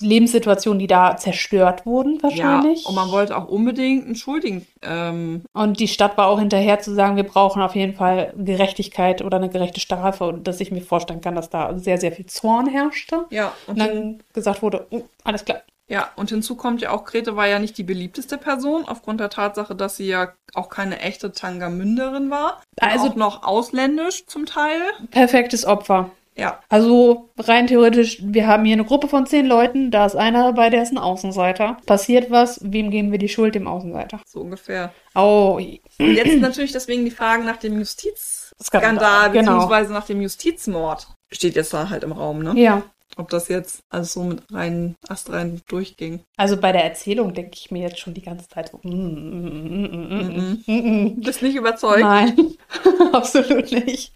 Lebenssituationen, 0.00 0.78
die 0.78 0.86
da 0.86 1.16
zerstört 1.16 1.84
wurden, 1.86 2.22
wahrscheinlich. 2.22 2.84
Ja, 2.84 2.88
und 2.88 2.94
man 2.94 3.10
wollte 3.10 3.36
auch 3.36 3.48
unbedingt 3.48 4.04
einen 4.06 4.14
Schuldigen. 4.16 4.66
Ähm, 4.82 5.42
Und 5.52 5.80
die 5.80 5.88
Stadt 5.88 6.16
war 6.16 6.28
auch 6.28 6.38
hinterher 6.38 6.78
zu 6.80 6.94
sagen, 6.94 7.16
wir 7.16 7.24
brauchen 7.24 7.60
auf 7.62 7.74
jeden 7.74 7.94
Fall 7.94 8.32
Gerechtigkeit 8.36 9.22
oder 9.22 9.38
eine 9.38 9.48
gerechte 9.48 9.80
Strafe. 9.80 10.24
Und 10.24 10.46
dass 10.46 10.60
ich 10.60 10.70
mir 10.70 10.80
vorstellen 10.82 11.20
kann, 11.20 11.34
dass 11.34 11.50
da 11.50 11.76
sehr, 11.78 11.98
sehr 11.98 12.12
viel 12.12 12.26
Zorn 12.26 12.66
herrschte. 12.66 13.24
ja, 13.30 13.52
Und 13.66 13.74
und, 13.74 13.78
dann 13.80 14.22
gesagt 14.32 14.62
wurde, 14.62 14.86
oh, 14.90 15.02
alles 15.24 15.44
klar. 15.44 15.62
ja, 15.88 16.08
und 16.16 16.30
hinzu 16.30 16.54
kommt 16.54 16.80
ja 16.80 16.90
auch, 16.90 17.04
Grete 17.04 17.34
war 17.36 17.48
ja 17.48 17.58
nicht 17.58 17.76
die 17.76 17.82
beliebteste 17.84 18.38
Person, 18.38 18.84
aufgrund 18.86 19.18
der 19.20 19.30
Tatsache, 19.30 19.74
dass 19.74 19.96
sie 19.96 20.06
ja 20.06 20.32
auch 20.54 20.68
keine 20.68 21.00
echte 21.00 21.32
Tangamünderin 21.32 22.30
war. 22.30 22.62
Also- 22.80 23.12
noch 23.16 23.42
ausländisch 23.42 24.26
zum 24.26 24.46
Teil. 24.46 24.80
Perfektes 25.10 25.66
Opfer. 25.66 26.10
Ja, 26.36 26.60
Also 26.68 27.30
rein 27.38 27.68
theoretisch, 27.68 28.18
wir 28.22 28.48
haben 28.48 28.64
hier 28.64 28.72
eine 28.72 28.84
Gruppe 28.84 29.06
von 29.06 29.24
zehn 29.26 29.46
Leuten, 29.46 29.92
da 29.92 30.04
ist 30.04 30.16
einer 30.16 30.42
dabei, 30.42 30.68
der 30.68 30.82
ist 30.82 30.90
ein 30.90 30.98
Außenseiter. 30.98 31.76
Passiert 31.86 32.30
was, 32.30 32.58
wem 32.62 32.90
geben 32.90 33.12
wir 33.12 33.18
die 33.18 33.28
Schuld? 33.28 33.54
Dem 33.54 33.68
Außenseiter. 33.68 34.20
so 34.26 34.40
ungefähr. 34.40 34.92
Oh, 35.14 35.60
Und 35.98 36.14
jetzt 36.14 36.40
natürlich 36.40 36.72
deswegen 36.72 37.04
die 37.04 37.12
Frage 37.12 37.44
nach 37.44 37.58
dem 37.58 37.78
Justizskandal, 37.78 38.96
Skandal, 38.96 39.30
genau. 39.30 39.52
beziehungsweise 39.52 39.92
nach 39.92 40.06
dem 40.06 40.20
Justizmord. 40.22 41.06
Steht 41.30 41.54
jetzt 41.54 41.72
da 41.72 41.88
halt 41.88 42.02
im 42.02 42.12
Raum, 42.12 42.42
ne? 42.42 42.52
ja. 42.60 42.82
Ob 43.16 43.30
das 43.30 43.48
jetzt 43.48 43.84
alles 43.90 44.12
so 44.12 44.24
mit 44.24 44.42
rein, 44.52 44.96
astrein 45.08 45.60
durchging. 45.68 46.24
Also 46.36 46.56
bei 46.56 46.72
der 46.72 46.84
Erzählung 46.84 47.32
denke 47.32 47.52
ich 47.54 47.70
mir 47.70 47.82
jetzt 47.82 48.00
schon 48.00 48.14
die 48.14 48.22
ganze 48.22 48.48
Zeit 48.48 48.70
so, 48.70 48.80
mm, 48.82 48.90
mm, 48.90 50.08
mm, 50.08 50.62
mm, 50.66 50.72
mm. 50.72 51.20
Bist 51.20 51.42
nicht 51.42 51.54
überzeugt? 51.54 52.00
Nein, 52.00 52.56
absolut 53.12 53.70
nicht. 53.70 54.12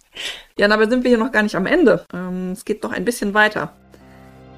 Ja, 0.57 0.67
dabei 0.67 0.89
sind 0.89 1.05
wir 1.05 1.11
hier 1.11 1.19
noch 1.19 1.31
gar 1.31 1.43
nicht 1.43 1.55
am 1.55 1.67
Ende. 1.67 2.05
Ähm, 2.13 2.53
es 2.53 2.65
geht 2.65 2.83
noch 2.83 2.93
ein 2.93 3.05
bisschen 3.05 3.35
weiter. 3.35 3.73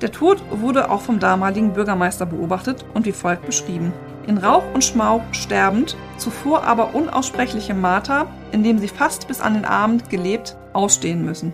Der 0.01 0.11
Tod 0.11 0.43
wurde 0.51 0.91
auch 0.91 1.03
vom 1.03 1.19
damaligen 1.21 1.75
Bürgermeister 1.75 2.25
beobachtet 2.25 2.87
und 2.95 3.05
wie 3.05 3.13
folgt 3.13 3.45
beschrieben. 3.45 3.93
In 4.27 4.39
Rauch 4.39 4.65
und 4.73 4.83
Schmauch 4.83 5.23
sterbend, 5.33 5.97
zuvor 6.17 6.65
aber 6.65 6.95
unaussprechliche 6.95 7.75
Marter, 7.75 8.27
in 8.53 8.63
dem 8.63 8.79
sie 8.79 8.89
fast 8.89 9.29
bis 9.29 9.43
an 9.43 9.53
den 9.53 9.67
Abend 9.67 10.09
gelebt, 10.09 10.57
ausstehen 10.73 11.23
müssen. 11.25 11.53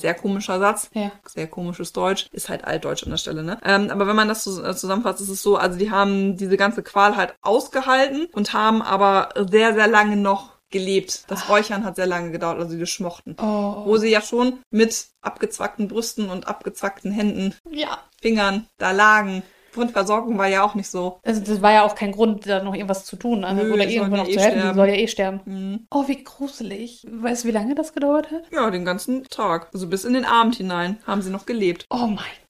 Sehr 0.00 0.14
komischer 0.14 0.58
Satz. 0.58 0.90
Ja. 0.94 1.12
Sehr 1.26 1.46
komisches 1.46 1.92
Deutsch. 1.92 2.26
Ist 2.32 2.48
halt 2.48 2.64
altdeutsch 2.64 3.04
an 3.04 3.10
der 3.10 3.16
Stelle, 3.18 3.42
ne? 3.42 3.58
Ähm, 3.64 3.90
aber 3.90 4.06
wenn 4.06 4.16
man 4.16 4.28
das 4.28 4.44
so, 4.44 4.62
äh, 4.64 4.74
zusammenfasst, 4.74 5.20
ist 5.20 5.28
es 5.28 5.42
so, 5.42 5.56
also 5.56 5.78
die 5.78 5.90
haben 5.90 6.36
diese 6.36 6.56
ganze 6.56 6.82
Qual 6.82 7.16
halt 7.16 7.34
ausgehalten 7.42 8.26
und 8.32 8.52
haben 8.52 8.82
aber 8.82 9.30
sehr, 9.50 9.74
sehr 9.74 9.86
lange 9.88 10.16
noch 10.16 10.50
gelebt. 10.70 11.24
Das 11.28 11.48
Räuchern 11.48 11.84
hat 11.84 11.96
sehr 11.96 12.06
lange 12.06 12.30
gedauert, 12.30 12.58
also 12.60 12.76
die 12.76 12.86
schmochten 12.86 13.34
Oh. 13.40 13.82
wo 13.86 13.96
sie 13.96 14.08
ja 14.08 14.20
schon 14.22 14.60
mit 14.70 15.06
abgezwackten 15.20 15.88
Brüsten 15.88 16.30
und 16.30 16.46
abgezwackten 16.46 17.10
Händen, 17.10 17.54
Ja. 17.68 17.98
Fingern 18.22 18.66
da 18.78 18.92
lagen. 18.92 19.42
Grundversorgung 19.72 20.38
war 20.38 20.48
ja 20.48 20.62
auch 20.62 20.74
nicht 20.74 20.88
so. 20.88 21.20
Also 21.24 21.40
das 21.40 21.62
war 21.62 21.72
ja 21.72 21.84
auch 21.84 21.94
kein 21.94 22.12
Grund, 22.12 22.46
da 22.46 22.62
noch 22.62 22.74
irgendwas 22.74 23.04
zu 23.04 23.16
tun 23.16 23.44
also, 23.44 23.62
Nö, 23.62 23.72
oder 23.72 23.88
irgendwo 23.88 24.16
noch 24.16 24.28
ja 24.28 24.32
zu 24.32 24.38
eh 24.38 24.42
helfen. 24.42 24.68
Die 24.68 24.74
soll 24.74 24.88
ja 24.88 24.94
eh 24.94 25.08
sterben. 25.08 25.40
Hm. 25.44 25.86
Oh, 25.90 26.04
wie 26.08 26.22
gruselig. 26.22 27.06
Weißt 27.10 27.44
du, 27.44 27.48
wie 27.48 27.52
lange 27.52 27.74
das 27.74 27.92
gedauert 27.92 28.30
hat? 28.30 28.42
Ja, 28.52 28.70
den 28.70 28.84
ganzen 28.84 29.24
Tag. 29.24 29.68
Also 29.72 29.88
bis 29.88 30.04
in 30.04 30.14
den 30.14 30.24
Abend 30.24 30.56
hinein 30.56 30.98
haben 31.06 31.22
sie 31.22 31.30
noch 31.30 31.46
gelebt. 31.46 31.86
Oh 31.90 32.06
mein 32.06 32.16
Gott. 32.16 32.49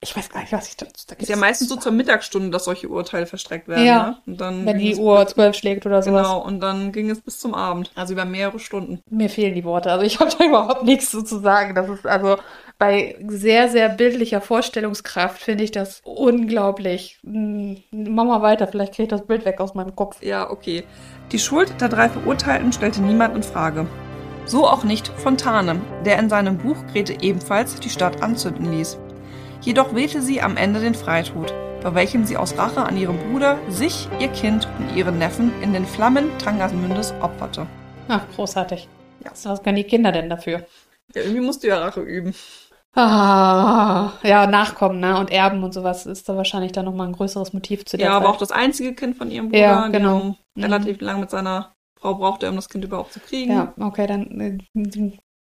Ich 0.00 0.16
weiß 0.16 0.30
gar 0.30 0.40
nicht, 0.40 0.52
was 0.52 0.68
ich 0.68 0.76
da. 0.76 0.86
da 1.08 1.16
Ist 1.16 1.28
ja 1.28 1.36
meistens 1.36 1.68
so 1.68 1.76
zur 1.76 1.92
Mittagsstunde, 1.92 2.50
dass 2.50 2.64
solche 2.64 2.88
Urteile 2.88 3.26
verstreckt 3.26 3.68
werden. 3.68 3.84
Ja. 3.84 4.06
Ne? 4.06 4.16
Und 4.26 4.40
dann 4.40 4.66
Wenn 4.66 4.78
die 4.78 4.96
Uhr 4.96 5.26
zwölf 5.26 5.56
schlägt 5.56 5.86
oder 5.86 6.02
sowas. 6.02 6.22
Genau, 6.22 6.42
und 6.42 6.60
dann 6.60 6.92
ging 6.92 7.10
es 7.10 7.20
bis 7.20 7.38
zum 7.38 7.54
Abend. 7.54 7.90
Also 7.94 8.12
über 8.12 8.24
mehrere 8.24 8.58
Stunden. 8.58 9.02
Mir 9.10 9.28
fehlen 9.28 9.54
die 9.54 9.64
Worte. 9.64 9.90
Also 9.90 10.04
ich 10.04 10.18
habe 10.20 10.30
da 10.36 10.44
überhaupt 10.44 10.84
nichts 10.84 11.10
so 11.10 11.22
zu 11.22 11.38
sagen. 11.40 11.74
Das 11.74 11.88
ist 11.88 12.06
also 12.06 12.36
bei 12.78 13.16
sehr, 13.28 13.68
sehr 13.68 13.88
bildlicher 13.88 14.40
Vorstellungskraft 14.40 15.40
finde 15.40 15.64
ich 15.64 15.70
das 15.70 16.00
unglaublich. 16.04 17.18
Hm, 17.24 17.82
Mach 17.90 18.24
mal 18.24 18.42
weiter, 18.42 18.66
vielleicht 18.66 18.94
kriege 18.94 19.04
ich 19.04 19.08
das 19.10 19.26
Bild 19.26 19.44
weg 19.44 19.60
aus 19.60 19.74
meinem 19.74 19.94
Kopf. 19.94 20.22
Ja, 20.22 20.50
okay. 20.50 20.84
Die 21.32 21.38
Schuld 21.38 21.80
der 21.80 21.88
drei 21.88 22.08
Verurteilten 22.08 22.72
stellte 22.72 23.00
niemand 23.00 23.36
in 23.36 23.42
Frage. 23.42 23.86
So 24.46 24.66
auch 24.68 24.84
nicht 24.84 25.08
Fontane, 25.08 25.80
der 26.04 26.18
in 26.18 26.28
seinem 26.28 26.58
Buch 26.58 26.76
Grete 26.92 27.16
ebenfalls 27.22 27.80
die 27.80 27.88
Stadt 27.88 28.22
anzünden 28.22 28.72
ließ. 28.72 28.98
Jedoch 29.64 29.94
wählte 29.94 30.20
sie 30.20 30.42
am 30.42 30.56
Ende 30.56 30.80
den 30.80 30.94
Freitod, 30.94 31.52
bei 31.82 31.94
welchem 31.94 32.26
sie 32.26 32.36
aus 32.36 32.56
Rache 32.58 32.84
an 32.84 32.96
ihrem 32.96 33.18
Bruder 33.18 33.58
sich, 33.70 34.08
ihr 34.20 34.28
Kind 34.28 34.68
und 34.78 34.94
ihren 34.94 35.18
Neffen 35.18 35.52
in 35.62 35.72
den 35.72 35.86
Flammen 35.86 36.26
Tangasmündes 36.38 37.14
opferte. 37.22 37.66
Ach, 38.08 38.22
großartig. 38.34 38.88
Ja. 39.24 39.30
Was 39.44 39.62
können 39.62 39.76
die 39.76 39.84
Kinder 39.84 40.12
denn 40.12 40.28
dafür? 40.28 40.66
Ja, 41.14 41.22
irgendwie 41.22 41.40
musst 41.40 41.62
du 41.62 41.68
ja 41.68 41.78
Rache 41.78 42.00
üben. 42.02 42.34
Ah, 42.94 44.12
ja, 44.22 44.46
Nachkommen, 44.46 45.00
ne? 45.00 45.18
Und 45.18 45.32
Erben 45.32 45.64
und 45.64 45.72
sowas 45.74 46.06
ist 46.06 46.28
da 46.28 46.36
wahrscheinlich 46.36 46.72
dann 46.72 46.84
nochmal 46.84 47.08
ein 47.08 47.12
größeres 47.14 47.52
Motiv 47.52 47.84
zu 47.86 47.96
der 47.96 48.06
Ja, 48.06 48.12
Zeit. 48.12 48.22
aber 48.22 48.28
auch 48.30 48.38
das 48.38 48.52
einzige 48.52 48.94
Kind 48.94 49.16
von 49.16 49.30
ihrem 49.30 49.46
Bruder. 49.48 49.58
Ja, 49.58 49.88
genau. 49.88 50.36
Mhm. 50.56 50.62
Relativ 50.62 51.00
lang 51.00 51.20
mit 51.20 51.30
seiner 51.30 51.72
Frau 51.98 52.14
brauchte 52.14 52.46
er, 52.46 52.50
um 52.50 52.56
das 52.56 52.68
Kind 52.68 52.84
überhaupt 52.84 53.12
zu 53.14 53.20
kriegen. 53.20 53.52
Ja, 53.52 53.72
okay, 53.80 54.06
dann 54.06 54.40
äh, 54.40 54.58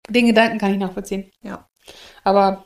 den 0.10 0.25
Gedanken 0.27 0.60
kann 0.60 0.71
ich 0.71 0.79
nachvollziehen. 0.79 1.29
Ja. 1.43 1.67
Aber, 2.23 2.63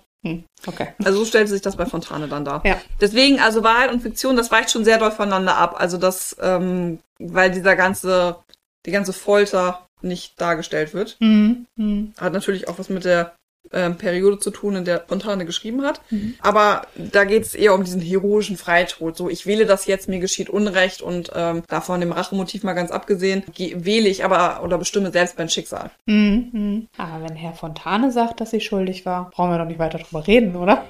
okay. 0.67 0.93
Also 1.03 1.19
so 1.19 1.25
stellte 1.25 1.51
sich 1.51 1.61
das 1.61 1.75
bei 1.75 1.85
Fontane 1.85 2.27
dann 2.27 2.45
dar. 2.45 2.61
Ja. 2.65 2.81
Deswegen, 2.99 3.39
also 3.39 3.63
Wahrheit 3.63 3.91
und 3.91 4.01
Fiktion, 4.01 4.35
das 4.35 4.51
weicht 4.51 4.71
schon 4.71 4.85
sehr 4.85 4.97
doll 4.97 5.11
voneinander 5.11 5.57
ab. 5.57 5.75
Also 5.79 5.97
das, 5.97 6.35
ähm, 6.41 6.99
weil 7.19 7.51
dieser 7.51 7.75
ganze, 7.75 8.37
die 8.85 8.91
ganze 8.91 9.13
Folter 9.13 9.87
nicht 10.01 10.39
dargestellt 10.39 10.93
wird. 10.93 11.17
Hm, 11.19 11.65
hm. 11.77 12.13
Hat 12.19 12.33
natürlich 12.33 12.67
auch 12.67 12.79
was 12.79 12.89
mit 12.89 13.05
der 13.05 13.33
ähm, 13.73 13.97
Periode 13.97 14.39
zu 14.39 14.51
tun, 14.51 14.75
in 14.75 14.85
der 14.85 15.03
Fontane 15.07 15.45
geschrieben 15.45 15.83
hat. 15.83 16.01
Mhm. 16.09 16.35
Aber 16.41 16.83
da 16.95 17.23
geht 17.23 17.43
es 17.43 17.55
eher 17.55 17.73
um 17.73 17.83
diesen 17.83 18.01
heroischen 18.01 18.57
Freitod. 18.57 19.17
So, 19.17 19.29
ich 19.29 19.45
wähle 19.45 19.65
das 19.65 19.85
jetzt, 19.85 20.07
mir 20.09 20.19
geschieht 20.19 20.49
Unrecht 20.49 21.01
und 21.01 21.31
ähm, 21.35 21.63
davon 21.67 21.99
dem 21.99 22.11
Rachemotiv 22.11 22.63
mal 22.63 22.73
ganz 22.73 22.91
abgesehen, 22.91 23.43
ge- 23.53 23.75
wähle 23.85 24.09
ich 24.09 24.23
aber 24.23 24.61
oder 24.63 24.77
bestimme 24.77 25.11
selbst 25.11 25.37
mein 25.37 25.49
Schicksal. 25.49 25.91
Hm, 26.07 26.49
hm. 26.51 26.87
Aber 26.97 27.23
wenn 27.23 27.35
Herr 27.35 27.53
Fontane 27.53 28.11
sagt, 28.11 28.41
dass 28.41 28.51
sie 28.51 28.61
schuldig 28.61 29.05
war, 29.05 29.29
brauchen 29.31 29.51
wir 29.51 29.57
doch 29.57 29.65
nicht 29.65 29.79
weiter 29.79 29.97
drüber 29.99 30.25
reden, 30.25 30.55
oder? 30.55 30.83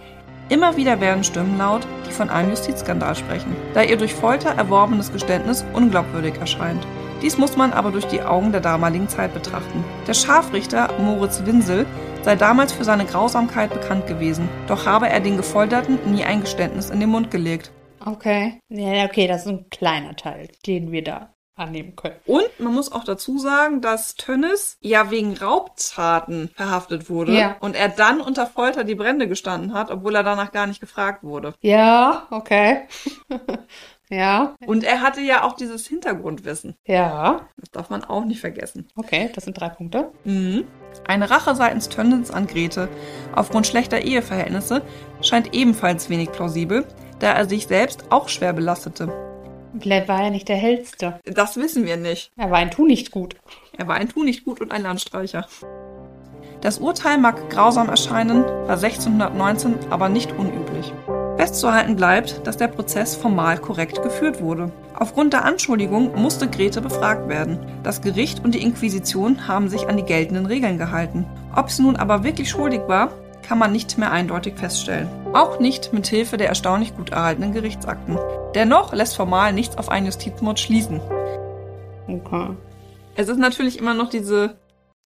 Immer 0.47 0.77
wieder 0.77 1.01
werden 1.01 1.23
Stimmen 1.23 1.57
laut, 1.57 1.81
die 2.07 2.11
von 2.11 2.29
einem 2.29 2.51
Justizskandal 2.51 3.15
sprechen, 3.15 3.55
da 3.73 3.81
ihr 3.81 3.97
durch 3.97 4.13
Folter 4.13 4.51
erworbenes 4.51 5.11
Geständnis 5.11 5.65
unglaubwürdig 5.73 6.35
erscheint. 6.39 6.85
Dies 7.25 7.39
muss 7.39 7.57
man 7.57 7.73
aber 7.73 7.89
durch 7.89 8.05
die 8.05 8.21
Augen 8.21 8.51
der 8.51 8.61
damaligen 8.61 9.09
Zeit 9.09 9.33
betrachten. 9.33 9.83
Der 10.05 10.13
Scharfrichter 10.13 10.93
Moritz 10.99 11.43
Winsel 11.43 11.87
sei 12.21 12.35
damals 12.35 12.71
für 12.71 12.83
seine 12.83 13.03
Grausamkeit 13.03 13.73
bekannt 13.73 14.05
gewesen, 14.05 14.47
doch 14.67 14.85
habe 14.85 15.09
er 15.09 15.21
den 15.21 15.35
Gefolterten 15.35 15.97
nie 16.13 16.23
ein 16.23 16.41
Geständnis 16.41 16.91
in 16.91 16.99
den 16.99 17.09
Mund 17.09 17.31
gelegt. 17.31 17.71
Okay. 18.05 18.59
Ja, 18.69 19.05
okay, 19.05 19.25
das 19.25 19.41
ist 19.41 19.47
ein 19.47 19.71
kleiner 19.71 20.15
Teil, 20.15 20.49
den 20.67 20.91
wir 20.91 21.03
da 21.03 21.33
annehmen 21.55 21.95
können. 21.95 22.17
Und 22.25 22.47
man 22.59 22.73
muss 22.73 22.91
auch 22.91 23.03
dazu 23.05 23.39
sagen, 23.39 23.81
dass 23.81 24.15
Tönnes 24.15 24.77
ja 24.81 25.09
wegen 25.09 25.35
Raubtaten 25.35 26.49
verhaftet 26.53 27.09
wurde 27.09 27.35
Ja. 27.35 27.55
und 27.59 27.75
er 27.75 27.89
dann 27.89 28.21
unter 28.21 28.45
Folter 28.45 28.83
die 28.83 28.95
Brände 28.95 29.27
gestanden 29.27 29.73
hat, 29.73 29.89
obwohl 29.89 30.15
er 30.15 30.23
danach 30.23 30.51
gar 30.51 30.67
nicht 30.67 30.81
gefragt 30.81 31.23
wurde. 31.23 31.53
Ja, 31.61 32.27
okay. 32.29 32.81
ja, 34.09 34.55
Und 34.65 34.83
er 34.83 35.01
hatte 35.01 35.21
ja 35.21 35.43
auch 35.43 35.53
dieses 35.53 35.87
Hintergrundwissen. 35.87 36.75
ja. 36.85 37.41
Das 37.57 37.71
darf 37.71 37.89
man 37.89 38.03
auch 38.03 38.25
nicht 38.25 38.39
vergessen. 38.41 38.87
Okay, 38.95 39.29
das 39.33 39.45
sind 39.45 39.59
drei 39.59 39.69
Punkte. 39.69 40.11
Mhm. 40.23 40.65
Eine 41.07 41.29
Rache 41.29 41.55
seitens 41.55 41.89
Tönnens 41.89 42.31
an 42.31 42.47
Grete 42.47 42.87
aufgrund 43.33 43.67
schlechter 43.67 44.01
Eheverhältnisse 44.01 44.81
scheint 45.21 45.53
ebenfalls 45.53 46.09
wenig 46.09 46.31
plausibel, 46.31 46.85
da 47.19 47.33
er 47.33 47.49
sich 47.49 47.67
selbst 47.67 48.05
auch 48.11 48.29
schwer 48.29 48.53
belastete. 48.53 49.11
Vielleicht 49.79 50.07
war 50.07 50.23
er 50.23 50.29
nicht 50.29 50.47
der 50.47 50.55
hellste. 50.55 51.19
Das 51.25 51.57
wissen 51.57 51.85
wir 51.85 51.97
nicht. 51.97 52.31
Er 52.37 52.49
war 52.51 52.59
ein 52.59 52.71
Tu 52.71 52.85
nicht 52.85 53.11
gut. 53.11 53.35
Er 53.77 53.87
war 53.87 53.95
ein 53.95 54.07
Tunichtgut 54.07 54.61
und 54.61 54.71
ein 54.71 54.83
Landstreicher. 54.83 55.47
Das 56.61 56.77
Urteil 56.79 57.17
mag 57.17 57.49
grausam 57.49 57.89
erscheinen, 57.89 58.43
war 58.45 58.77
1619 58.81 59.91
aber 59.91 60.07
nicht 60.09 60.31
unüblich. 60.33 60.93
Festzuhalten 61.45 61.95
bleibt, 61.95 62.41
dass 62.47 62.57
der 62.57 62.69
Prozess 62.69 63.15
formal 63.15 63.59
korrekt 63.59 64.01
geführt 64.01 64.41
wurde. 64.41 64.71
Aufgrund 64.95 65.31
der 65.31 65.45
Anschuldigung 65.45 66.19
musste 66.19 66.49
Grete 66.49 66.81
befragt 66.81 67.29
werden. 67.29 67.59
Das 67.83 68.01
Gericht 68.01 68.43
und 68.43 68.55
die 68.55 68.63
Inquisition 68.63 69.47
haben 69.47 69.69
sich 69.69 69.87
an 69.87 69.95
die 69.95 70.05
geltenden 70.05 70.47
Regeln 70.47 70.79
gehalten. 70.79 71.27
Ob 71.55 71.69
sie 71.69 71.83
nun 71.83 71.97
aber 71.97 72.23
wirklich 72.23 72.49
schuldig 72.49 72.81
war, 72.87 73.11
kann 73.47 73.59
man 73.59 73.71
nicht 73.71 73.99
mehr 73.99 74.11
eindeutig 74.11 74.55
feststellen. 74.55 75.07
Auch 75.33 75.59
nicht 75.59 75.93
mit 75.93 76.07
Hilfe 76.07 76.37
der 76.37 76.47
erstaunlich 76.47 76.97
gut 76.97 77.11
erhaltenen 77.11 77.53
Gerichtsakten. 77.53 78.17
Dennoch 78.55 78.91
lässt 78.91 79.15
formal 79.15 79.53
nichts 79.53 79.77
auf 79.77 79.89
einen 79.89 80.07
Justizmord 80.07 80.59
schließen. 80.59 80.99
Okay. 82.07 82.55
Es 83.15 83.29
ist 83.29 83.37
natürlich 83.37 83.77
immer 83.77 83.93
noch 83.93 84.09
diese 84.09 84.55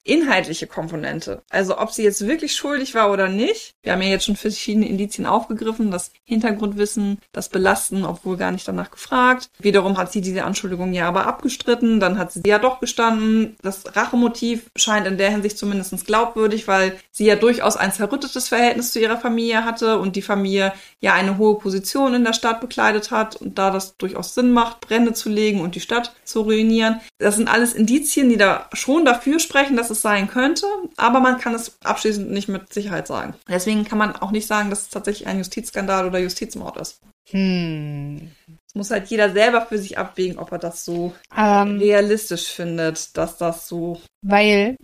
inhaltliche 0.07 0.67
Komponente. 0.67 1.41
Also 1.49 1.77
ob 1.77 1.91
sie 1.91 2.03
jetzt 2.03 2.25
wirklich 2.25 2.55
schuldig 2.55 2.95
war 2.95 3.11
oder 3.11 3.27
nicht. 3.27 3.73
Wir 3.83 3.93
haben 3.93 4.01
ja 4.01 4.09
jetzt 4.09 4.25
schon 4.25 4.35
verschiedene 4.35 4.87
Indizien 4.87 5.25
aufgegriffen, 5.25 5.91
das 5.91 6.11
Hintergrundwissen, 6.23 7.19
das 7.31 7.49
Belasten, 7.49 8.05
obwohl 8.05 8.37
gar 8.37 8.51
nicht 8.51 8.67
danach 8.67 8.91
gefragt. 8.91 9.49
Wiederum 9.59 9.97
hat 9.97 10.11
sie 10.11 10.21
diese 10.21 10.43
Anschuldigung 10.43 10.93
ja 10.93 11.07
aber 11.07 11.27
abgestritten, 11.27 11.99
dann 11.99 12.17
hat 12.17 12.31
sie 12.31 12.41
ja 12.45 12.59
doch 12.59 12.79
gestanden. 12.79 13.55
Das 13.61 13.95
Rachemotiv 13.95 14.69
scheint 14.75 15.07
in 15.07 15.17
der 15.17 15.31
Hinsicht 15.31 15.57
zumindest 15.57 16.05
glaubwürdig, 16.05 16.67
weil 16.67 16.97
sie 17.11 17.25
ja 17.25 17.35
durchaus 17.35 17.77
ein 17.77 17.91
zerrüttetes 17.91 18.47
Verhältnis 18.47 18.91
zu 18.91 18.99
ihrer 18.99 19.17
Familie 19.17 19.65
hatte 19.65 19.99
und 19.99 20.15
die 20.15 20.21
Familie 20.21 20.73
ja 20.99 21.13
eine 21.13 21.37
hohe 21.37 21.57
Position 21.57 22.13
in 22.13 22.23
der 22.23 22.33
Stadt 22.33 22.61
bekleidet 22.61 23.11
hat 23.11 23.35
und 23.35 23.57
da 23.57 23.71
das 23.71 23.97
durchaus 23.97 24.33
Sinn 24.33 24.51
macht, 24.51 24.81
Brände 24.81 25.13
zu 25.13 25.29
legen 25.29 25.61
und 25.61 25.75
die 25.75 25.79
Stadt 25.79 26.13
zu 26.23 26.41
ruinieren. 26.41 26.99
Das 27.17 27.35
sind 27.35 27.47
alles 27.47 27.73
Indizien, 27.73 28.29
die 28.29 28.37
da 28.37 28.69
schon 28.73 29.05
dafür 29.05 29.39
sprechen, 29.39 29.75
dass 29.75 29.89
es 29.89 29.96
sein 30.01 30.27
könnte, 30.27 30.65
aber 30.95 31.19
man 31.19 31.39
kann 31.39 31.53
es 31.53 31.77
abschließend 31.83 32.31
nicht 32.31 32.47
mit 32.47 32.73
Sicherheit 32.73 33.07
sagen. 33.07 33.33
Deswegen 33.47 33.85
kann 33.85 33.97
man 33.97 34.15
auch 34.15 34.31
nicht 34.31 34.47
sagen, 34.47 34.69
dass 34.69 34.83
es 34.83 34.89
tatsächlich 34.89 35.27
ein 35.27 35.37
Justizskandal 35.37 36.05
oder 36.05 36.19
Justizmord 36.19 36.77
ist. 36.77 37.01
Hm. 37.29 38.31
Es 38.65 38.75
muss 38.75 38.91
halt 38.91 39.07
jeder 39.07 39.31
selber 39.31 39.61
für 39.65 39.77
sich 39.77 39.97
abwägen, 39.97 40.37
ob 40.37 40.51
er 40.51 40.59
das 40.59 40.85
so 40.85 41.13
Ähm, 41.35 41.77
realistisch 41.77 42.47
findet, 42.47 43.17
dass 43.17 43.37
das 43.37 43.67
so, 43.67 43.99
weil, 44.21 44.77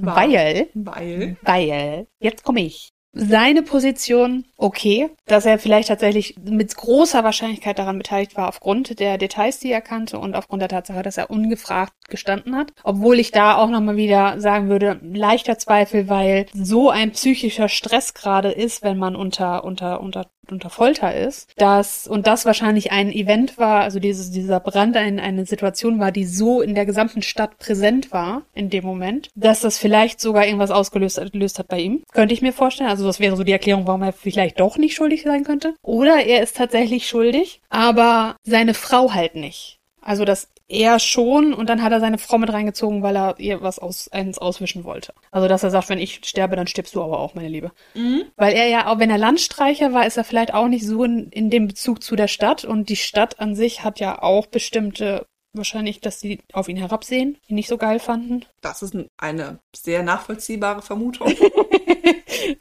weil, 0.00 0.68
weil. 0.74 1.36
weil, 1.42 2.06
jetzt 2.18 2.44
komme 2.44 2.62
ich. 2.62 2.90
Seine 3.12 3.62
Position, 3.62 4.44
okay, 4.56 5.10
dass 5.26 5.44
er 5.44 5.58
vielleicht 5.58 5.88
tatsächlich 5.88 6.36
mit 6.44 6.76
großer 6.76 7.24
Wahrscheinlichkeit 7.24 7.78
daran 7.78 7.98
beteiligt 7.98 8.36
war, 8.36 8.48
aufgrund 8.48 9.00
der 9.00 9.18
Details, 9.18 9.58
die 9.58 9.72
er 9.72 9.80
kannte 9.80 10.18
und 10.18 10.36
aufgrund 10.36 10.62
der 10.62 10.68
Tatsache, 10.68 11.02
dass 11.02 11.16
er 11.16 11.28
ungefragt 11.28 11.92
gestanden 12.08 12.54
hat. 12.54 12.72
Obwohl 12.84 13.18
ich 13.18 13.32
da 13.32 13.56
auch 13.56 13.68
nochmal 13.68 13.96
wieder 13.96 14.40
sagen 14.40 14.68
würde, 14.68 15.00
leichter 15.02 15.58
Zweifel, 15.58 16.08
weil 16.08 16.46
so 16.52 16.88
ein 16.88 17.10
psychischer 17.10 17.68
Stress 17.68 18.14
gerade 18.14 18.52
ist, 18.52 18.82
wenn 18.84 18.96
man 18.96 19.16
unter, 19.16 19.64
unter, 19.64 20.00
unter 20.00 20.26
unter 20.52 20.70
Folter 20.70 21.14
ist, 21.14 21.50
dass, 21.56 22.06
und 22.06 22.26
das 22.26 22.44
wahrscheinlich 22.44 22.92
ein 22.92 23.12
Event 23.12 23.58
war, 23.58 23.80
also 23.80 23.98
dieses, 23.98 24.30
dieser 24.30 24.60
Brand 24.60 24.96
ein, 24.96 25.20
eine 25.20 25.46
Situation 25.46 25.98
war, 25.98 26.12
die 26.12 26.24
so 26.24 26.60
in 26.60 26.74
der 26.74 26.86
gesamten 26.86 27.22
Stadt 27.22 27.58
präsent 27.58 28.12
war 28.12 28.42
in 28.54 28.70
dem 28.70 28.84
Moment, 28.84 29.28
dass 29.34 29.60
das 29.60 29.78
vielleicht 29.78 30.20
sogar 30.20 30.46
irgendwas 30.46 30.70
ausgelöst 30.70 31.20
gelöst 31.32 31.58
hat 31.58 31.68
bei 31.68 31.80
ihm. 31.80 32.02
Könnte 32.12 32.34
ich 32.34 32.42
mir 32.42 32.52
vorstellen. 32.52 32.90
Also 32.90 33.06
das 33.06 33.20
wäre 33.20 33.36
so 33.36 33.44
die 33.44 33.52
Erklärung, 33.52 33.86
warum 33.86 34.02
er 34.02 34.12
vielleicht 34.12 34.60
doch 34.60 34.76
nicht 34.76 34.94
schuldig 34.94 35.22
sein 35.22 35.44
könnte. 35.44 35.74
Oder 35.82 36.24
er 36.24 36.42
ist 36.42 36.56
tatsächlich 36.56 37.08
schuldig, 37.08 37.60
aber 37.68 38.36
seine 38.44 38.74
Frau 38.74 39.12
halt 39.12 39.34
nicht. 39.34 39.79
Also 40.02 40.24
das 40.24 40.48
er 40.68 40.98
schon 40.98 41.52
und 41.52 41.68
dann 41.68 41.82
hat 41.82 41.92
er 41.92 42.00
seine 42.00 42.18
Frau 42.18 42.38
mit 42.38 42.52
reingezogen, 42.52 43.02
weil 43.02 43.16
er 43.16 43.38
ihr 43.38 43.60
was 43.60 43.78
aus, 43.78 44.08
eins 44.08 44.38
auswischen 44.38 44.84
wollte. 44.84 45.12
Also 45.30 45.48
dass 45.48 45.62
er 45.62 45.70
sagt, 45.70 45.88
wenn 45.88 45.98
ich 45.98 46.20
sterbe, 46.24 46.56
dann 46.56 46.66
stirbst 46.66 46.94
du 46.94 47.02
aber 47.02 47.18
auch, 47.18 47.34
meine 47.34 47.48
Liebe. 47.48 47.72
Mhm. 47.94 48.24
Weil 48.36 48.54
er 48.54 48.68
ja, 48.68 48.86
auch 48.86 48.98
wenn 48.98 49.10
er 49.10 49.18
Landstreicher 49.18 49.92
war, 49.92 50.06
ist 50.06 50.16
er 50.16 50.24
vielleicht 50.24 50.54
auch 50.54 50.68
nicht 50.68 50.86
so 50.86 51.04
in, 51.04 51.28
in 51.30 51.50
dem 51.50 51.66
Bezug 51.66 52.02
zu 52.02 52.16
der 52.16 52.28
Stadt 52.28 52.64
und 52.64 52.88
die 52.88 52.96
Stadt 52.96 53.40
an 53.40 53.54
sich 53.54 53.82
hat 53.82 54.00
ja 54.00 54.22
auch 54.22 54.46
bestimmte, 54.46 55.26
wahrscheinlich, 55.52 56.00
dass 56.00 56.20
sie 56.20 56.40
auf 56.52 56.68
ihn 56.68 56.76
herabsehen, 56.76 57.36
ihn 57.48 57.56
nicht 57.56 57.68
so 57.68 57.76
geil 57.76 57.98
fanden. 57.98 58.44
Das 58.60 58.82
ist 58.82 58.94
eine 59.18 59.58
sehr 59.74 60.02
nachvollziehbare 60.02 60.82
Vermutung. 60.82 61.34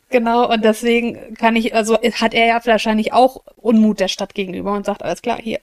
Genau, 0.10 0.52
und 0.52 0.65
deswegen 0.65 1.36
kann 1.36 1.56
ich, 1.56 1.75
also 1.75 1.97
hat 1.97 2.34
er 2.34 2.47
ja 2.47 2.65
wahrscheinlich 2.65 3.13
auch 3.13 3.43
Unmut 3.56 3.99
der 3.99 4.08
Stadt 4.08 4.34
gegenüber 4.34 4.73
und 4.73 4.86
sagt, 4.86 5.04
alles 5.04 5.21
klar, 5.21 5.39
hier, 5.41 5.60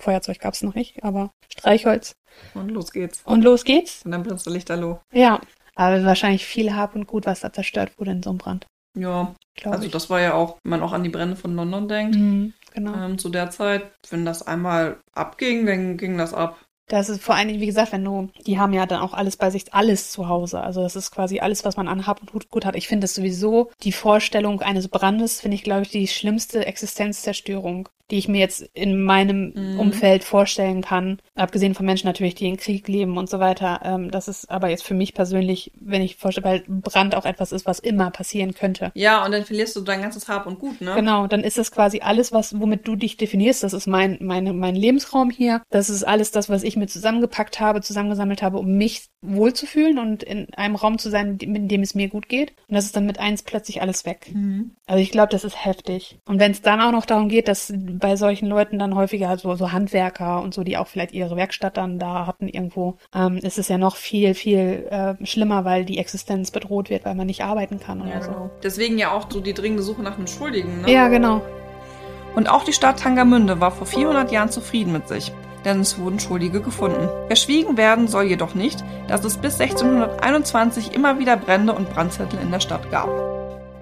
Feuerzeug 0.00 0.38
gab's 0.40 0.62
noch 0.62 0.74
nicht, 0.74 1.02
aber 1.04 1.30
Streichholz. 1.50 2.12
Und 2.54 2.70
los 2.70 2.90
geht's. 2.92 3.22
Und 3.24 3.42
los 3.42 3.64
geht's. 3.64 4.02
Und 4.04 4.12
dann 4.12 4.22
brennt 4.22 4.44
der 4.44 4.52
Lichterloh. 4.52 5.00
Ja. 5.12 5.40
Aber 5.74 6.04
wahrscheinlich 6.04 6.44
viel 6.44 6.74
Hab 6.74 6.94
und 6.96 7.06
Gut, 7.06 7.24
was 7.26 7.40
da 7.40 7.52
zerstört 7.52 7.92
wurde 7.98 8.10
in 8.10 8.22
so 8.22 8.30
einem 8.30 8.38
Brand. 8.38 8.66
Ja, 8.98 9.34
glaube 9.54 9.76
also 9.76 9.86
ich. 9.86 9.92
das 9.92 10.10
war 10.10 10.20
ja 10.20 10.34
auch, 10.34 10.56
wenn 10.64 10.70
man 10.70 10.82
auch 10.82 10.92
an 10.92 11.04
die 11.04 11.08
Brände 11.08 11.36
von 11.36 11.54
London 11.54 11.86
denkt, 11.86 12.16
Mhm, 12.16 12.52
genau. 12.74 12.94
ähm, 12.94 13.18
zu 13.18 13.28
der 13.28 13.50
Zeit, 13.50 13.92
wenn 14.10 14.24
das 14.24 14.42
einmal 14.44 14.98
abging, 15.14 15.66
dann 15.66 15.96
ging 15.96 16.18
das 16.18 16.34
ab. 16.34 16.58
Das 16.88 17.08
ist 17.08 17.22
vor 17.22 17.34
allen 17.34 17.48
Dingen, 17.48 17.60
wie 17.60 17.66
gesagt, 17.66 17.92
wenn 17.92 18.04
du, 18.04 18.30
die 18.46 18.58
haben 18.58 18.72
ja 18.72 18.86
dann 18.86 19.00
auch 19.00 19.14
alles 19.14 19.36
bei 19.36 19.50
sich, 19.50 19.72
alles 19.74 20.10
zu 20.10 20.28
Hause. 20.28 20.60
Also 20.60 20.82
das 20.82 20.96
ist 20.96 21.10
quasi 21.10 21.40
alles, 21.40 21.64
was 21.64 21.76
man 21.76 21.88
an 21.88 22.06
Hab 22.06 22.20
und 22.20 22.32
Gut, 22.32 22.50
gut 22.50 22.64
hat. 22.64 22.76
Ich 22.76 22.88
finde 22.88 23.04
es 23.04 23.14
sowieso, 23.14 23.70
die 23.82 23.92
Vorstellung 23.92 24.60
eines 24.62 24.88
Brandes, 24.88 25.40
finde 25.40 25.54
ich, 25.56 25.62
glaube 25.64 25.82
ich, 25.82 25.90
die 25.90 26.08
schlimmste 26.08 26.64
Existenzzerstörung, 26.66 27.88
die 28.10 28.16
ich 28.18 28.26
mir 28.28 28.38
jetzt 28.40 28.62
in 28.72 29.02
meinem 29.02 29.52
Mhm. 29.54 29.78
Umfeld 29.80 30.24
vorstellen 30.24 30.80
kann. 30.80 31.18
Abgesehen 31.34 31.74
von 31.74 31.84
Menschen 31.84 32.06
natürlich, 32.06 32.34
die 32.34 32.48
in 32.48 32.56
Krieg 32.56 32.88
leben 32.88 33.18
und 33.18 33.28
so 33.28 33.38
weiter. 33.38 33.80
Ähm, 33.84 34.10
das 34.10 34.28
ist 34.28 34.50
aber 34.50 34.70
jetzt 34.70 34.82
für 34.82 34.94
mich 34.94 35.12
persönlich, 35.12 35.72
wenn 35.78 36.00
ich 36.00 36.16
vorstelle, 36.16 36.46
weil 36.46 36.64
Brand 36.66 37.14
auch 37.14 37.26
etwas 37.26 37.52
ist, 37.52 37.66
was 37.66 37.78
immer 37.78 38.10
passieren 38.10 38.54
könnte. 38.54 38.92
Ja, 38.94 39.24
und 39.26 39.32
dann 39.32 39.44
verlierst 39.44 39.76
du 39.76 39.82
dein 39.82 40.00
ganzes 40.00 40.26
Hab 40.26 40.46
und 40.46 40.58
Gut, 40.58 40.80
ne? 40.80 40.94
Genau, 40.94 41.26
dann 41.26 41.44
ist 41.44 41.58
das 41.58 41.70
quasi 41.70 42.00
alles, 42.00 42.32
was, 42.32 42.58
womit 42.58 42.88
du 42.88 42.96
dich 42.96 43.18
definierst. 43.18 43.62
Das 43.62 43.74
ist 43.74 43.86
mein, 43.86 44.16
meine, 44.22 44.54
mein 44.54 44.74
Lebensraum 44.74 45.28
hier. 45.28 45.60
Das 45.68 45.90
ist 45.90 46.02
alles 46.02 46.30
das, 46.30 46.48
was 46.48 46.62
ich 46.62 46.76
mir 46.78 46.86
zusammengepackt 46.86 47.60
habe, 47.60 47.80
zusammengesammelt 47.80 48.42
habe, 48.42 48.58
um 48.58 48.76
mich 48.76 49.08
wohlzufühlen 49.20 49.98
und 49.98 50.22
in 50.22 50.52
einem 50.54 50.76
Raum 50.76 50.98
zu 50.98 51.10
sein, 51.10 51.38
in 51.40 51.68
dem 51.68 51.82
es 51.82 51.94
mir 51.94 52.08
gut 52.08 52.28
geht. 52.28 52.50
Und 52.68 52.74
das 52.76 52.84
ist 52.84 52.94
dann 52.96 53.04
mit 53.06 53.18
eins 53.18 53.42
plötzlich 53.42 53.82
alles 53.82 54.06
weg. 54.06 54.30
Mhm. 54.32 54.72
Also 54.86 55.02
ich 55.02 55.10
glaube, 55.10 55.28
das 55.30 55.44
ist 55.44 55.64
heftig. 55.64 56.18
Und 56.26 56.38
wenn 56.38 56.52
es 56.52 56.62
dann 56.62 56.80
auch 56.80 56.92
noch 56.92 57.04
darum 57.04 57.28
geht, 57.28 57.48
dass 57.48 57.72
bei 57.76 58.16
solchen 58.16 58.48
Leuten 58.48 58.78
dann 58.78 58.94
häufiger 58.94 59.36
so, 59.36 59.54
so 59.56 59.72
Handwerker 59.72 60.40
und 60.40 60.54
so, 60.54 60.62
die 60.62 60.76
auch 60.76 60.86
vielleicht 60.86 61.12
ihre 61.12 61.36
Werkstatt 61.36 61.76
dann 61.76 61.98
da 61.98 62.26
hatten 62.26 62.48
irgendwo, 62.48 62.96
ähm, 63.14 63.38
ist 63.38 63.58
es 63.58 63.68
ja 63.68 63.76
noch 63.78 63.96
viel, 63.96 64.34
viel 64.34 64.86
äh, 64.90 65.26
schlimmer, 65.26 65.64
weil 65.64 65.84
die 65.84 65.98
Existenz 65.98 66.50
bedroht 66.50 66.88
wird, 66.90 67.04
weil 67.04 67.14
man 67.14 67.26
nicht 67.26 67.42
arbeiten 67.42 67.80
kann 67.80 68.00
oder 68.00 68.10
Ja, 68.10 68.22
so. 68.22 68.30
genau. 68.30 68.50
Deswegen 68.62 68.98
ja 68.98 69.12
auch 69.12 69.26
so 69.30 69.40
die 69.40 69.54
dringende 69.54 69.82
Suche 69.82 70.02
nach 70.02 70.16
einem 70.16 70.26
Schuldigen, 70.28 70.82
ne? 70.82 70.92
Ja, 70.92 71.08
genau. 71.08 71.42
Und 72.36 72.48
auch 72.48 72.62
die 72.62 72.72
Stadt 72.72 73.00
Tangermünde 73.00 73.60
war 73.60 73.72
vor 73.72 73.86
400 73.86 74.30
Jahren 74.30 74.48
zufrieden 74.50 74.92
mit 74.92 75.08
sich, 75.08 75.32
denn 75.64 75.80
es 75.80 75.98
wurden 75.98 76.20
Schuldige 76.20 76.60
gefunden. 76.60 77.08
Verschwiegen 77.26 77.76
werden 77.76 78.08
soll 78.08 78.24
jedoch 78.24 78.54
nicht, 78.54 78.84
dass 79.08 79.24
es 79.24 79.36
bis 79.36 79.60
1621 79.60 80.94
immer 80.94 81.18
wieder 81.18 81.36
Brände 81.36 81.72
und 81.72 81.90
Brandzettel 81.90 82.38
in 82.40 82.50
der 82.50 82.60
Stadt 82.60 82.90
gab. 82.90 83.08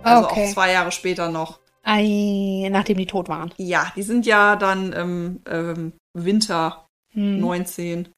Also 0.03 0.27
okay. 0.27 0.47
auch 0.47 0.53
zwei 0.53 0.73
Jahre 0.73 0.93
später 0.93 1.31
noch. 1.31 1.61
Ei, 1.83 2.69
nachdem 2.71 2.97
die 2.97 3.07
tot 3.07 3.29
waren. 3.29 3.53
Ja, 3.59 3.93
die 3.95 4.03
sind 4.03 4.27
ja 4.27 4.57
dann 4.57 4.93
im 4.93 5.41
ähm, 5.49 5.93
Winter 6.15 6.87
Hm. 7.17 7.41
19. 7.41 8.09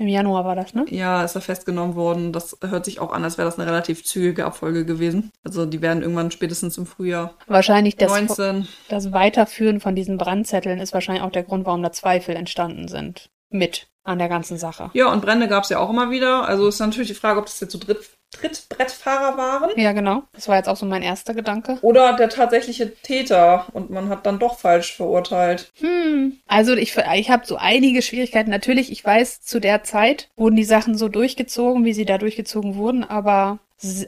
Im 0.00 0.08
Januar 0.08 0.46
war 0.46 0.56
das, 0.56 0.72
ne? 0.72 0.86
Ja, 0.88 1.22
ist 1.22 1.34
er 1.34 1.42
festgenommen 1.42 1.94
worden. 1.94 2.32
Das 2.32 2.56
hört 2.62 2.86
sich 2.86 3.00
auch 3.00 3.12
an, 3.12 3.22
als 3.22 3.36
wäre 3.36 3.46
das 3.46 3.58
eine 3.58 3.70
relativ 3.70 4.02
zügige 4.02 4.46
Abfolge 4.46 4.86
gewesen. 4.86 5.30
Also 5.44 5.66
die 5.66 5.82
werden 5.82 6.00
irgendwann 6.00 6.30
spätestens 6.30 6.78
im 6.78 6.86
Frühjahr 6.86 7.34
Wahrscheinlich 7.46 7.96
das, 7.96 8.10
19. 8.10 8.66
das 8.88 9.12
Weiterführen 9.12 9.78
von 9.78 9.94
diesen 9.94 10.16
Brandzetteln 10.16 10.78
ist 10.78 10.94
wahrscheinlich 10.94 11.22
auch 11.22 11.30
der 11.30 11.42
Grund, 11.42 11.66
warum 11.66 11.82
da 11.82 11.92
Zweifel 11.92 12.34
entstanden 12.34 12.88
sind. 12.88 13.28
Mit 13.50 13.89
an 14.04 14.18
der 14.18 14.28
ganzen 14.28 14.58
Sache. 14.58 14.90
Ja, 14.94 15.12
und 15.12 15.22
Brände 15.22 15.48
gab 15.48 15.64
es 15.64 15.70
ja 15.70 15.78
auch 15.78 15.90
immer 15.90 16.10
wieder. 16.10 16.48
Also 16.48 16.68
ist 16.68 16.80
natürlich 16.80 17.08
die 17.08 17.14
Frage, 17.14 17.38
ob 17.38 17.46
das 17.46 17.60
jetzt 17.60 17.72
so 17.72 17.78
Dritt 17.78 18.08
Trittbrettfahrer 18.32 19.36
waren. 19.36 19.70
Ja, 19.76 19.92
genau. 19.92 20.22
Das 20.32 20.48
war 20.48 20.56
jetzt 20.56 20.68
auch 20.68 20.76
so 20.76 20.86
mein 20.86 21.02
erster 21.02 21.34
Gedanke. 21.34 21.78
Oder 21.82 22.14
der 22.14 22.28
tatsächliche 22.28 22.94
Täter 22.94 23.66
und 23.72 23.90
man 23.90 24.08
hat 24.08 24.24
dann 24.24 24.38
doch 24.38 24.58
falsch 24.58 24.94
verurteilt. 24.94 25.72
Hm. 25.80 26.38
Also 26.46 26.74
ich, 26.74 26.96
ich 26.96 27.30
habe 27.30 27.46
so 27.46 27.56
einige 27.56 28.02
Schwierigkeiten. 28.02 28.50
Natürlich, 28.50 28.92
ich 28.92 29.04
weiß, 29.04 29.42
zu 29.42 29.60
der 29.60 29.82
Zeit 29.82 30.28
wurden 30.36 30.56
die 30.56 30.64
Sachen 30.64 30.96
so 30.96 31.08
durchgezogen, 31.08 31.84
wie 31.84 31.92
sie 31.92 32.04
da 32.04 32.18
durchgezogen 32.18 32.76
wurden, 32.76 33.02
aber 33.02 33.58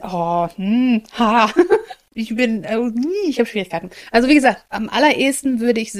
oh, 0.03 0.47
hm, 0.55 1.03
ha. 1.17 1.49
Ich 2.15 2.35
bin, 2.35 2.63
äh, 2.63 2.77
nie, 2.77 3.27
ich 3.27 3.39
habe 3.39 3.49
Schwierigkeiten. 3.49 3.89
Also 4.11 4.27
wie 4.27 4.35
gesagt, 4.35 4.63
am 4.69 4.87
allerersten 4.87 5.59
würde 5.59 5.81
ich 5.81 5.93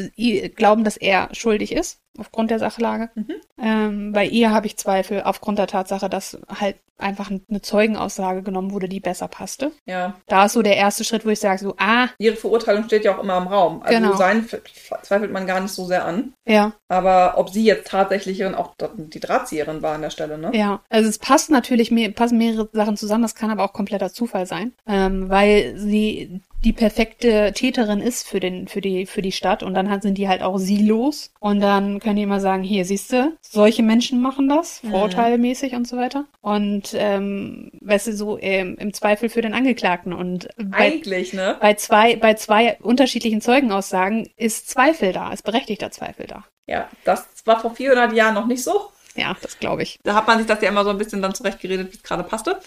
glauben, 0.55 0.83
dass 0.83 0.95
er 0.95 1.29
schuldig 1.31 1.71
ist, 1.71 2.02
aufgrund 2.17 2.51
der 2.51 2.59
Sachlage. 2.59 3.09
Mhm. 3.15 3.33
Ähm, 3.61 4.11
bei 4.13 4.25
ihr 4.25 4.51
habe 4.51 4.67
ich 4.67 4.77
Zweifel 4.77 5.23
aufgrund 5.23 5.59
der 5.59 5.67
Tatsache, 5.67 6.09
dass 6.09 6.37
halt 6.59 6.75
einfach 6.99 7.29
eine 7.31 7.61
Zeugenaussage 7.61 8.43
genommen 8.43 8.71
wurde, 8.71 8.87
die 8.87 8.99
besser 8.99 9.27
passte. 9.27 9.71
Ja. 9.85 10.13
Da 10.27 10.45
ist 10.45 10.53
so 10.53 10.61
der 10.61 10.77
erste 10.77 11.03
Schritt, 11.03 11.25
wo 11.25 11.29
ich 11.29 11.39
sage 11.39 11.57
so, 11.59 11.73
ah, 11.77 12.07
Ihre 12.19 12.35
Verurteilung 12.35 12.83
steht 12.85 13.03
ja 13.03 13.15
auch 13.17 13.21
immer 13.21 13.37
im 13.37 13.47
Raum. 13.47 13.81
Also 13.81 13.97
Genau. 13.99 14.15
seinen 14.15 14.45
f- 14.45 14.61
zweifelt 15.01 15.31
man 15.31 15.47
gar 15.47 15.59
nicht 15.59 15.73
so 15.73 15.85
sehr 15.85 16.05
an. 16.05 16.33
ja, 16.47 16.73
Aber 16.87 17.33
ob 17.37 17.49
sie 17.49 17.65
jetzt 17.65 17.87
Tatverdächtigerin 17.87 18.55
auch 18.55 18.73
die 18.95 19.19
Drahtzieherin 19.19 19.81
war 19.81 19.95
an 19.95 20.03
der 20.03 20.11
Stelle, 20.11 20.37
ne? 20.37 20.51
Ja, 20.53 20.81
also 20.89 21.09
es 21.09 21.17
passt 21.17 21.49
natürlich, 21.49 21.89
mehr, 21.91 22.11
passen 22.11 22.37
mehrere 22.37 22.69
Sachen 22.71 22.95
zusammen, 22.95 23.23
das 23.23 23.35
kann 23.35 23.49
aber 23.49 23.63
auch 23.63 23.73
kompletter 23.73 24.13
Zufall 24.13 24.45
sein, 24.45 24.73
ähm, 24.87 25.29
weil 25.29 25.73
sie 25.77 26.41
die 26.63 26.73
perfekte 26.73 27.51
Täterin 27.53 27.99
ist 27.99 28.27
für 28.27 28.39
den, 28.39 28.67
für 28.67 28.81
die, 28.81 29.05
für 29.05 29.21
die 29.21 29.31
Stadt 29.31 29.63
und 29.63 29.73
dann 29.73 30.01
sind 30.01 30.17
die 30.17 30.27
halt 30.27 30.41
auch 30.41 30.57
silos 30.57 31.31
und 31.39 31.59
dann 31.59 31.99
können 31.99 32.15
die 32.15 32.23
immer 32.23 32.39
sagen, 32.39 32.63
hier 32.63 32.85
siehst 32.85 33.11
du, 33.11 33.35
solche 33.41 33.83
Menschen 33.83 34.21
machen 34.21 34.47
das, 34.49 34.81
Mhm. 34.83 34.91
vorurteilmäßig 34.91 35.73
und 35.75 35.87
so 35.87 35.97
weiter 35.97 36.25
und 36.41 36.93
ähm, 36.95 37.71
weißt 37.81 38.07
du, 38.07 38.13
so 38.13 38.37
ähm, 38.39 38.77
im 38.79 38.93
Zweifel 38.93 39.29
für 39.29 39.41
den 39.41 39.53
Angeklagten 39.53 40.13
und 40.13 40.47
bei, 40.57 40.77
Eigentlich, 40.77 41.33
ne? 41.33 41.57
bei 41.59 41.73
zwei, 41.75 42.15
bei 42.15 42.33
zwei 42.35 42.77
unterschiedlichen 42.81 43.41
Zeugenaussagen 43.41 44.29
ist 44.37 44.69
Zweifel 44.69 45.13
da, 45.13 45.31
ist 45.33 45.43
berechtigter 45.43 45.91
Zweifel 45.91 46.27
da. 46.27 46.45
Ja, 46.65 46.87
das 47.03 47.27
war 47.45 47.59
vor 47.59 47.75
400 47.75 48.13
Jahren 48.13 48.35
noch 48.35 48.47
nicht 48.47 48.63
so. 48.63 48.89
Ja, 49.15 49.35
das 49.41 49.59
glaube 49.59 49.83
ich. 49.83 49.99
Da 50.03 50.15
hat 50.15 50.25
man 50.25 50.39
sich 50.39 50.47
das 50.47 50.61
ja 50.61 50.69
immer 50.69 50.83
so 50.83 50.89
ein 50.89 50.97
bisschen 50.97 51.21
dann 51.21 51.35
zurechtgeredet, 51.35 51.91
wie 51.91 51.97
es 51.97 52.03
gerade 52.03 52.23
passte. 52.23 52.59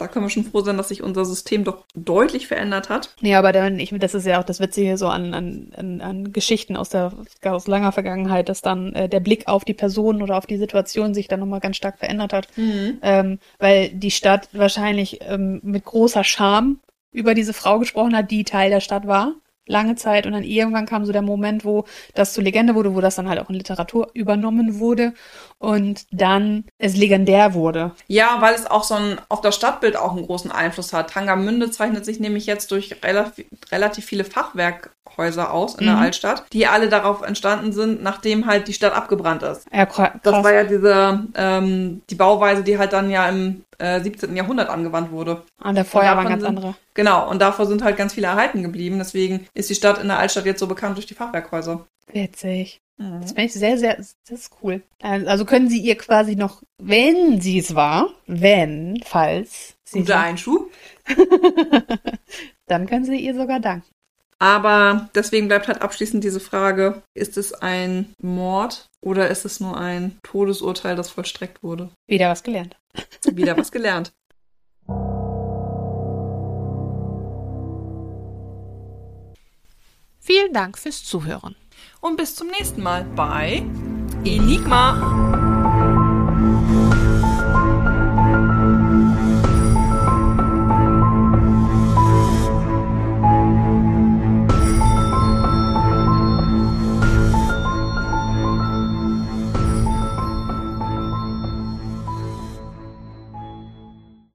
Da 0.00 0.08
können 0.08 0.24
wir 0.24 0.30
schon 0.30 0.44
froh 0.44 0.62
sein, 0.62 0.78
dass 0.78 0.88
sich 0.88 1.02
unser 1.02 1.26
System 1.26 1.62
doch 1.62 1.84
deutlich 1.94 2.46
verändert 2.46 2.88
hat. 2.88 3.14
Ja, 3.20 3.38
aber 3.38 3.52
dann, 3.52 3.78
ich, 3.78 3.92
das 3.98 4.14
ist 4.14 4.26
ja 4.26 4.40
auch 4.40 4.44
das 4.44 4.58
Witzige 4.58 4.96
so 4.96 5.08
an, 5.08 5.34
an, 5.34 5.72
an, 5.76 6.00
an 6.00 6.32
Geschichten 6.32 6.74
aus 6.74 6.88
der 6.88 7.12
aus 7.44 7.66
langer 7.66 7.92
Vergangenheit, 7.92 8.48
dass 8.48 8.62
dann 8.62 8.94
äh, 8.94 9.10
der 9.10 9.20
Blick 9.20 9.46
auf 9.46 9.66
die 9.66 9.74
Person 9.74 10.22
oder 10.22 10.38
auf 10.38 10.46
die 10.46 10.56
Situation 10.56 11.12
sich 11.12 11.28
dann 11.28 11.40
nochmal 11.40 11.60
ganz 11.60 11.76
stark 11.76 11.98
verändert 11.98 12.32
hat. 12.32 12.48
Ähm, 13.02 13.38
weil 13.58 13.90
die 13.90 14.10
Stadt 14.10 14.48
wahrscheinlich 14.52 15.20
ähm, 15.22 15.60
mit 15.62 15.84
großer 15.84 16.24
Scham 16.24 16.80
über 17.12 17.34
diese 17.34 17.52
Frau 17.52 17.78
gesprochen 17.78 18.16
hat, 18.16 18.30
die 18.30 18.44
Teil 18.44 18.70
der 18.70 18.80
Stadt 18.80 19.06
war. 19.06 19.34
Lange 19.70 19.94
Zeit 19.94 20.26
und 20.26 20.32
dann 20.32 20.42
irgendwann 20.42 20.86
kam 20.86 21.04
so 21.04 21.12
der 21.12 21.22
Moment, 21.22 21.64
wo 21.64 21.84
das 22.14 22.32
zur 22.32 22.44
Legende 22.44 22.74
wurde, 22.74 22.94
wo 22.94 23.00
das 23.00 23.14
dann 23.14 23.28
halt 23.28 23.38
auch 23.40 23.48
in 23.48 23.54
Literatur 23.54 24.10
übernommen 24.14 24.78
wurde 24.80 25.14
und 25.58 26.06
dann 26.10 26.64
es 26.78 26.96
legendär 26.96 27.54
wurde. 27.54 27.92
Ja, 28.08 28.38
weil 28.40 28.54
es 28.54 28.66
auch 28.66 28.84
so 28.84 28.94
ein, 28.94 29.20
auf 29.28 29.40
das 29.40 29.54
Stadtbild 29.54 29.96
auch 29.96 30.16
einen 30.16 30.26
großen 30.26 30.50
Einfluss 30.50 30.92
hat. 30.92 31.10
Tangermünde 31.10 31.70
zeichnet 31.70 32.04
sich 32.04 32.20
nämlich 32.20 32.46
jetzt 32.46 32.70
durch 32.70 32.96
relativ, 33.02 33.46
relativ 33.70 34.04
viele 34.04 34.24
Fachwerkhäuser 35.20 35.52
aus 35.52 35.74
in 35.76 35.86
der 35.86 35.96
Mhm. 35.96 36.02
Altstadt, 36.02 36.44
die 36.52 36.66
alle 36.66 36.88
darauf 36.88 37.22
entstanden 37.22 37.72
sind, 37.72 38.02
nachdem 38.02 38.46
halt 38.46 38.68
die 38.68 38.72
Stadt 38.72 38.94
abgebrannt 38.94 39.42
ist. 39.42 39.66
Ja, 39.72 39.86
krass. 39.86 40.10
Das 40.22 40.42
war 40.42 40.52
ja 40.52 40.64
diese, 40.64 41.26
ähm, 41.34 42.02
die 42.08 42.14
Bauweise, 42.14 42.62
die 42.62 42.78
halt 42.78 42.92
dann 42.92 43.10
ja 43.10 43.28
im 43.28 43.64
äh, 43.78 44.00
17. 44.00 44.36
Jahrhundert 44.36 44.68
angewandt 44.68 45.10
wurde. 45.10 45.42
An 45.62 45.74
der 45.74 45.84
Feuer 45.84 46.16
waren 46.16 46.28
ganz 46.28 46.42
sind- 46.42 46.48
andere. 46.48 46.74
Genau, 46.94 47.30
und 47.30 47.40
davor 47.40 47.66
sind 47.66 47.82
halt 47.82 47.96
ganz 47.96 48.12
viele 48.14 48.26
erhalten 48.26 48.62
geblieben. 48.62 48.98
Deswegen 48.98 49.46
ist 49.54 49.70
die 49.70 49.74
Stadt 49.74 50.00
in 50.02 50.08
der 50.08 50.18
Altstadt 50.18 50.44
jetzt 50.46 50.60
so 50.60 50.66
bekannt 50.66 50.96
durch 50.96 51.06
die 51.06 51.14
Fachwerkhäuser. 51.14 51.86
Witzig. 52.12 52.80
Das 52.98 53.28
finde 53.32 53.44
ich 53.44 53.54
sehr, 53.54 53.78
sehr, 53.78 53.96
das 53.96 54.14
ist 54.28 54.50
cool. 54.62 54.82
Also 55.00 55.46
können 55.46 55.70
Sie 55.70 55.78
ihr 55.78 55.96
quasi 55.96 56.36
noch, 56.36 56.62
wenn 56.76 57.40
sie 57.40 57.58
es 57.58 57.74
war, 57.74 58.10
wenn, 58.26 59.00
falls 59.06 59.74
sie 59.84 60.00
Guter 60.00 60.20
Einschub. 60.20 60.70
dann 62.66 62.86
können 62.86 63.06
Sie 63.06 63.16
ihr 63.16 63.34
sogar 63.34 63.58
danken. 63.60 63.86
Aber 64.42 65.10
deswegen 65.14 65.48
bleibt 65.48 65.68
halt 65.68 65.82
abschließend 65.82 66.24
diese 66.24 66.40
Frage, 66.40 67.02
ist 67.14 67.36
es 67.36 67.52
ein 67.52 68.14
Mord 68.22 68.86
oder 69.04 69.28
ist 69.28 69.44
es 69.44 69.60
nur 69.60 69.76
ein 69.76 70.18
Todesurteil, 70.22 70.96
das 70.96 71.10
vollstreckt 71.10 71.62
wurde? 71.62 71.90
Wieder 72.08 72.30
was 72.30 72.42
gelernt. 72.42 72.76
Wieder 73.30 73.56
was 73.56 73.70
gelernt. 73.72 74.12
Vielen 80.20 80.52
Dank 80.54 80.78
fürs 80.78 81.04
Zuhören. 81.04 81.54
Und 82.00 82.16
bis 82.16 82.34
zum 82.34 82.48
nächsten 82.48 82.82
Mal 82.82 83.04
bei 83.14 83.62
Enigma. 84.24 85.69